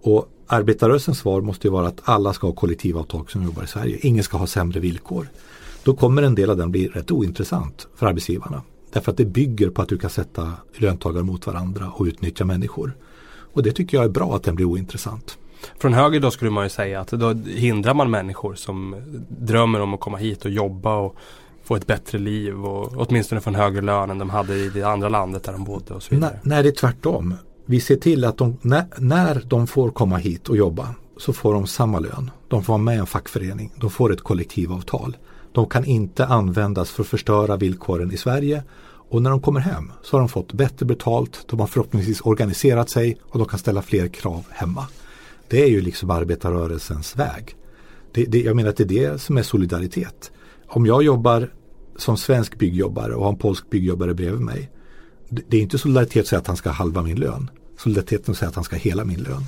[0.01, 3.97] Och arbetarrörelsens svar måste ju vara att alla ska ha kollektivavtal som jobbar i Sverige.
[4.01, 5.27] Ingen ska ha sämre villkor.
[5.87, 8.61] Då kommer en del av den bli rätt ointressant för arbetsgivarna.
[8.93, 12.97] Därför att det bygger på att du kan sätta löntagare mot varandra och utnyttja människor.
[13.53, 15.37] Och det tycker jag är bra att den blir ointressant.
[15.79, 18.95] Från höger då skulle man ju säga att då hindrar man människor som
[19.29, 21.15] drömmer om att komma hit och jobba och
[21.63, 24.83] få ett bättre liv och åtminstone få en högre lön än de hade i det
[24.83, 26.39] andra landet där de bodde och så vidare.
[26.43, 27.33] Nej, det är tvärtom.
[27.65, 31.53] Vi ser till att de, när, när de får komma hit och jobba så får
[31.53, 32.31] de samma lön.
[32.47, 33.71] De får vara med i en fackförening.
[33.75, 35.17] De får ett kollektivavtal.
[35.57, 38.63] De kan inte användas för att förstöra villkoren i Sverige.
[39.09, 41.45] Och när de kommer hem så har de fått bättre betalt.
[41.47, 44.87] De har förhoppningsvis organiserat sig och de kan ställa fler krav hemma.
[45.47, 47.55] Det är ju liksom arbetarrörelsens väg.
[48.11, 50.31] Det, det, jag menar att det är det som är solidaritet.
[50.67, 51.49] Om jag jobbar
[51.95, 54.71] som svensk byggjobbare och har en polsk byggjobbare bredvid mig.
[55.29, 57.49] Det, det är inte solidaritet att säga att han ska halva min lön.
[57.77, 59.43] Solidariteten att säga att han ska hela min lön.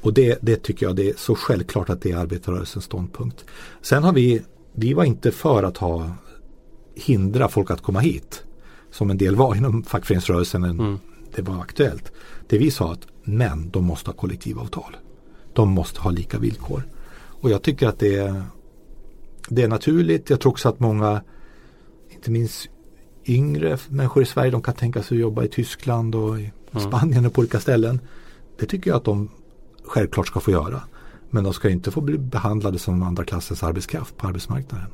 [0.00, 3.44] Och det, det tycker jag det är så självklart att det är arbetarrörelsens ståndpunkt.
[3.82, 4.42] Sen har vi,
[4.74, 6.10] vi var inte för att ha
[6.94, 8.44] hindra folk att komma hit.
[8.90, 10.64] Som en del var inom fackföreningsrörelsen.
[10.64, 10.98] Mm.
[11.34, 12.12] Det var aktuellt.
[12.46, 14.96] Det vi sa att men de måste ha kollektivavtal
[15.54, 16.82] de måste ha lika villkor.
[17.14, 18.42] Och jag tycker att det är,
[19.48, 20.30] det är naturligt.
[20.30, 21.22] Jag tror också att många,
[22.10, 22.68] inte minst
[23.26, 26.88] yngre människor i Sverige, de kan tänka sig att jobba i Tyskland och i mm.
[26.88, 28.00] Spanien och på olika ställen.
[28.58, 29.30] Det tycker jag att de
[29.84, 30.82] självklart ska få göra.
[31.34, 34.86] Men de ska inte få bli behandlade som andra klassens arbetskraft på arbetsmarknaden.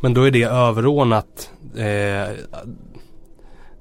[0.00, 2.36] Men då är det överordnat eh,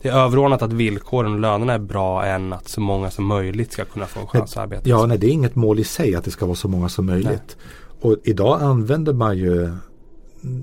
[0.01, 3.71] det är överordnat att villkoren och lönerna är bra än att så många som möjligt
[3.71, 4.89] ska kunna få en chans att arbeta.
[4.89, 7.05] Ja, nej, det är inget mål i sig att det ska vara så många som
[7.05, 7.57] möjligt.
[7.57, 8.11] Nej.
[8.11, 9.71] Och idag använder man ju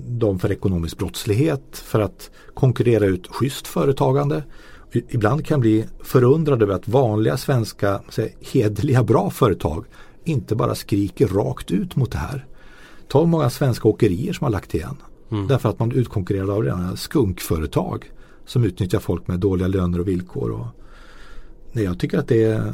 [0.07, 4.43] dem för ekonomisk brottslighet för att konkurrera ut schysst företagande.
[4.91, 9.85] Ibland kan bli förundrad över att vanliga svenska säg, hederliga bra företag
[10.27, 12.45] inte bara skriker rakt ut mot det här.
[13.07, 14.95] Ta många svenska åkerier som har lagt igen.
[15.31, 15.47] Mm.
[15.47, 18.11] Därför att man är utkonkurrerad av rena skunkföretag
[18.45, 20.51] som utnyttjar folk med dåliga löner och villkor.
[20.51, 20.67] Och,
[21.71, 22.73] nej, jag tycker att det är,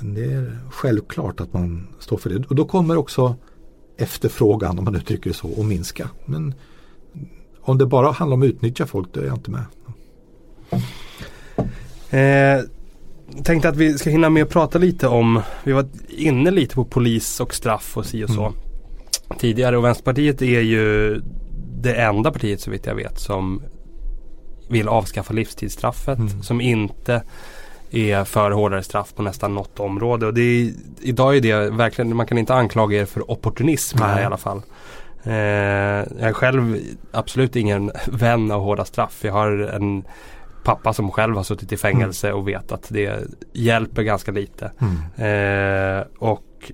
[0.00, 2.46] det är självklart att man står för det.
[2.46, 3.34] Och då kommer också
[3.96, 6.10] efterfrågan, om man uttrycker det så, att minska.
[6.24, 6.54] Men
[7.60, 9.64] om det bara handlar om att utnyttja folk, då är jag inte med.
[12.10, 12.64] Eh,
[13.44, 16.84] tänkte att vi ska hinna med att prata lite om, vi var inne lite på
[16.84, 18.46] polis och straff och si och så.
[18.46, 18.58] Mm.
[19.38, 21.16] Tidigare och Vänsterpartiet är ju
[21.82, 23.62] det enda partiet så vitt jag vet som
[24.68, 26.18] vill avskaffa livstidsstraffet.
[26.18, 26.42] Mm.
[26.42, 27.22] Som inte
[27.90, 30.26] är för hårdare straff på nästan något område.
[30.26, 34.22] Och det är, idag är det verkligen, man kan inte anklaga er för opportunism här
[34.22, 34.62] i alla fall.
[35.22, 36.76] Eh, jag är själv
[37.12, 39.18] absolut ingen vän av hårda straff.
[39.24, 40.04] Jag har en
[40.64, 42.40] pappa som själv har suttit i fängelse mm.
[42.40, 44.72] och vet att det hjälper ganska lite.
[44.80, 45.98] Mm.
[45.98, 46.72] Eh, och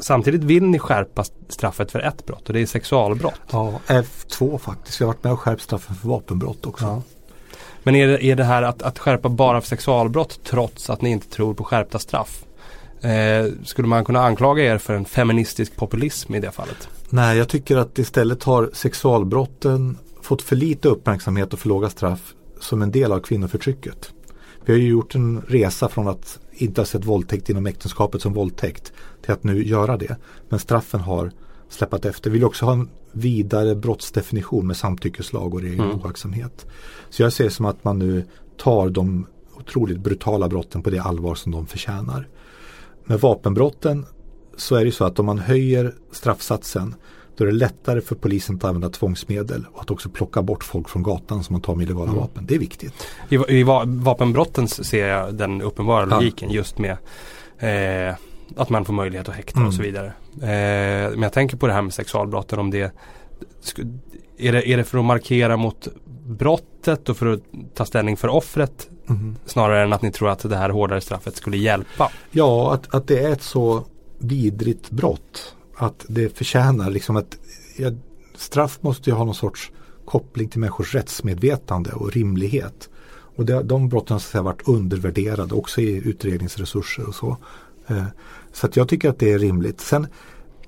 [0.00, 3.40] Samtidigt vill ni skärpa straffet för ett brott och det är sexualbrott.
[3.50, 5.00] Ja, F2 faktiskt.
[5.00, 6.84] Vi har varit med och skärpt straffen för vapenbrott också.
[6.84, 7.02] Ja.
[7.82, 11.10] Men är det, är det här att, att skärpa bara för sexualbrott trots att ni
[11.10, 12.44] inte tror på skärpta straff?
[13.00, 16.88] Eh, skulle man kunna anklaga er för en feministisk populism i det fallet?
[17.10, 22.34] Nej, jag tycker att istället har sexualbrotten fått för lite uppmärksamhet och för låga straff
[22.60, 24.12] som en del av kvinnoförtrycket.
[24.64, 28.32] Vi har ju gjort en resa från att inte ha sett våldtäkt inom äktenskapet som
[28.32, 28.92] våldtäkt
[29.22, 30.16] till att nu göra det.
[30.48, 31.32] Men straffen har
[31.68, 32.30] släppat efter.
[32.30, 36.00] Vi vill också ha en vidare brottsdefinition med samtyckeslag och regel mm.
[36.00, 36.66] oaktsamhet.
[37.10, 38.24] Så jag ser som att man nu
[38.56, 42.28] tar de otroligt brutala brotten på det allvar som de förtjänar.
[43.04, 44.06] Med vapenbrotten
[44.56, 46.94] så är det så att om man höjer straffsatsen
[47.38, 50.88] då är det lättare för polisen att använda tvångsmedel och att också plocka bort folk
[50.88, 52.20] från gatan som man tar med illegala mm.
[52.20, 52.46] vapen.
[52.46, 53.06] Det är viktigt.
[53.28, 56.54] I, i vapenbrotten ser jag den uppenbara logiken ja.
[56.54, 56.96] just med
[57.58, 58.14] eh,
[58.56, 59.68] att man får möjlighet att häkta mm.
[59.68, 60.06] och så vidare.
[60.34, 62.92] Eh, men jag tänker på det här med sexualbrotten om det är,
[64.36, 65.88] det är det för att markera mot
[66.26, 67.40] brottet och för att
[67.74, 69.36] ta ställning för offret mm.
[69.46, 72.10] snarare än att ni tror att det här hårdare straffet skulle hjälpa?
[72.30, 73.84] Ja, att, att det är ett så
[74.18, 77.38] vidrigt brott att det förtjänar liksom att
[77.76, 77.90] ja,
[78.36, 79.72] straff måste ju ha någon sorts
[80.04, 82.88] koppling till människors rättsmedvetande och rimlighet.
[83.36, 87.36] Och det, de brotten har varit undervärderade också i utredningsresurser och så.
[87.86, 88.04] Eh,
[88.52, 89.80] så att jag tycker att det är rimligt.
[89.80, 90.06] Sen,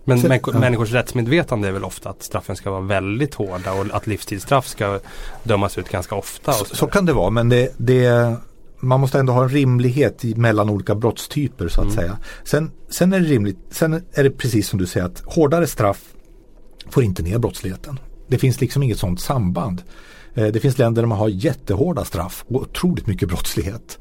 [0.04, 0.98] men sen, människors ja.
[0.98, 5.00] rättsmedvetande är väl ofta att straffen ska vara väldigt hårda och att livstidsstraff ska
[5.42, 6.52] dömas ut ganska ofta.
[6.52, 8.36] Så, så, kan det vara men det, det,
[8.80, 11.96] man måste ändå ha en rimlighet mellan olika brottstyper så att mm.
[11.96, 12.18] säga.
[12.44, 16.04] Sen, sen, är det rimligt, sen är det precis som du säger att hårdare straff
[16.90, 17.98] får inte ner brottsligheten.
[18.28, 19.82] Det finns liksom inget sådant samband.
[20.34, 23.98] Eh, det finns länder där man har jättehårda straff och otroligt mycket brottslighet.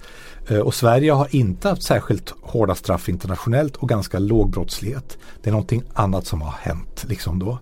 [0.47, 5.17] Eh, och Sverige har inte haft särskilt hårda straff internationellt och ganska låg brottslighet.
[5.43, 7.05] Det är någonting annat som har hänt.
[7.07, 7.59] Liksom då.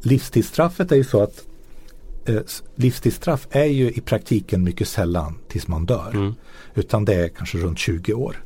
[0.00, 1.44] Livstidsstraffet är ju så att
[2.74, 6.10] livstidsstraff är ju i praktiken mycket sällan tills man dör.
[6.14, 6.34] Mm.
[6.74, 8.44] Utan det är kanske runt 20 år.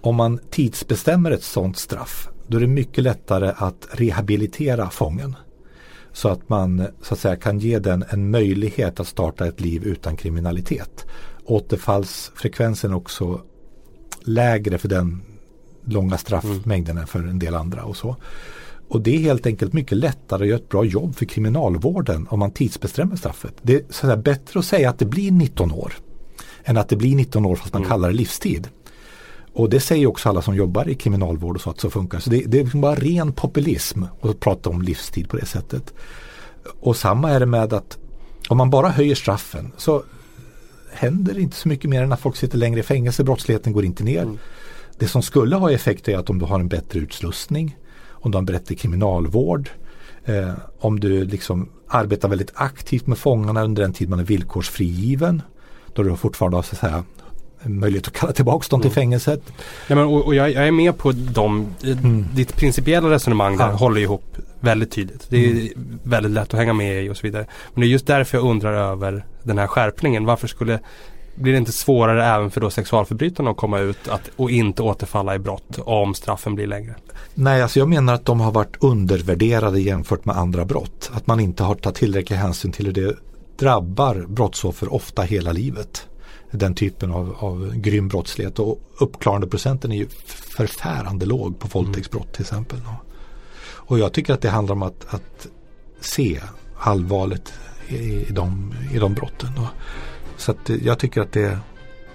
[0.00, 5.36] Om man tidsbestämmer ett sådant straff då är det mycket lättare att rehabilitera fången.
[6.12, 9.84] Så att man så att säga, kan ge den en möjlighet att starta ett liv
[9.84, 11.06] utan kriminalitet.
[11.44, 13.40] Återfallsfrekvensen är också
[14.20, 15.22] lägre för den
[15.84, 18.16] långa straffmängden än för en del andra och så.
[18.88, 22.38] Och det är helt enkelt mycket lättare att göra ett bra jobb för kriminalvården om
[22.38, 23.54] man tidsbestämmer straffet.
[23.62, 25.92] Det är så att bättre att säga att det blir 19 år
[26.64, 27.90] än att det blir 19 år fast man mm.
[27.90, 28.68] kallar det livstid.
[29.52, 32.18] Och det säger också alla som jobbar i kriminalvård och så att så funkar.
[32.18, 35.94] Så det, det är liksom bara ren populism att prata om livstid på det sättet.
[36.80, 37.98] Och samma är det med att
[38.48, 40.02] om man bara höjer straffen så
[40.92, 43.24] händer det inte så mycket mer än att folk sitter längre i fängelse.
[43.24, 44.22] Brottsligheten går inte ner.
[44.22, 44.38] Mm.
[44.98, 47.76] Det som skulle ha effekt är att om du har en bättre utslussning,
[48.26, 49.70] om du har en bättre kriminalvård,
[50.24, 55.42] eh, om du liksom arbetar väldigt aktivt med fångarna under den tid man är villkorsfrigiven,
[55.92, 57.04] då du fortfarande har så att säga,
[57.62, 58.94] möjlighet att kalla tillbaka dem till mm.
[58.94, 59.42] fängelset.
[59.88, 61.66] Nej, men, och, och jag, jag, är med på dem.
[61.84, 62.24] Mm.
[62.34, 63.72] Ditt principiella resonemang där ja.
[63.72, 65.26] håller ihop väldigt tydligt.
[65.30, 65.98] Det är mm.
[66.02, 67.46] väldigt lätt att hänga med i och så vidare.
[67.74, 70.24] Men det är just därför jag undrar över den här skärpningen.
[70.24, 70.80] Varför skulle
[71.36, 75.34] blir det inte svårare även för då sexualförbrytarna att komma ut att, och inte återfalla
[75.34, 76.94] i brott om straffen blir längre?
[77.34, 81.10] Nej, alltså jag menar att de har varit undervärderade jämfört med andra brott.
[81.14, 83.16] Att man inte har tagit tillräcklig hänsyn till hur det
[83.58, 86.06] drabbar brottsoffer ofta hela livet.
[86.50, 92.42] Den typen av, av grym brottslighet och uppklarandeprocenten är ju förfärande låg på våldtäktsbrott till
[92.42, 92.78] exempel.
[93.66, 95.46] Och jag tycker att det handlar om att, att
[96.00, 96.40] se
[96.78, 97.52] allvarligt
[97.88, 99.50] i, de, i de brotten.
[100.36, 101.58] Så att jag tycker att det,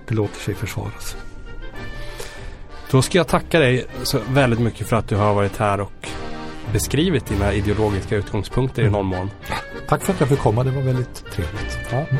[0.07, 1.15] det låter sig försvaras.
[2.91, 6.07] Då ska jag tacka dig så väldigt mycket för att du har varit här och
[6.73, 8.93] beskrivit dina ideologiska utgångspunkter mm.
[8.93, 9.29] i någon mån.
[9.87, 11.79] Tack för att jag fick komma, det var väldigt trevligt.
[11.91, 11.97] Ja.
[11.97, 12.17] Mm.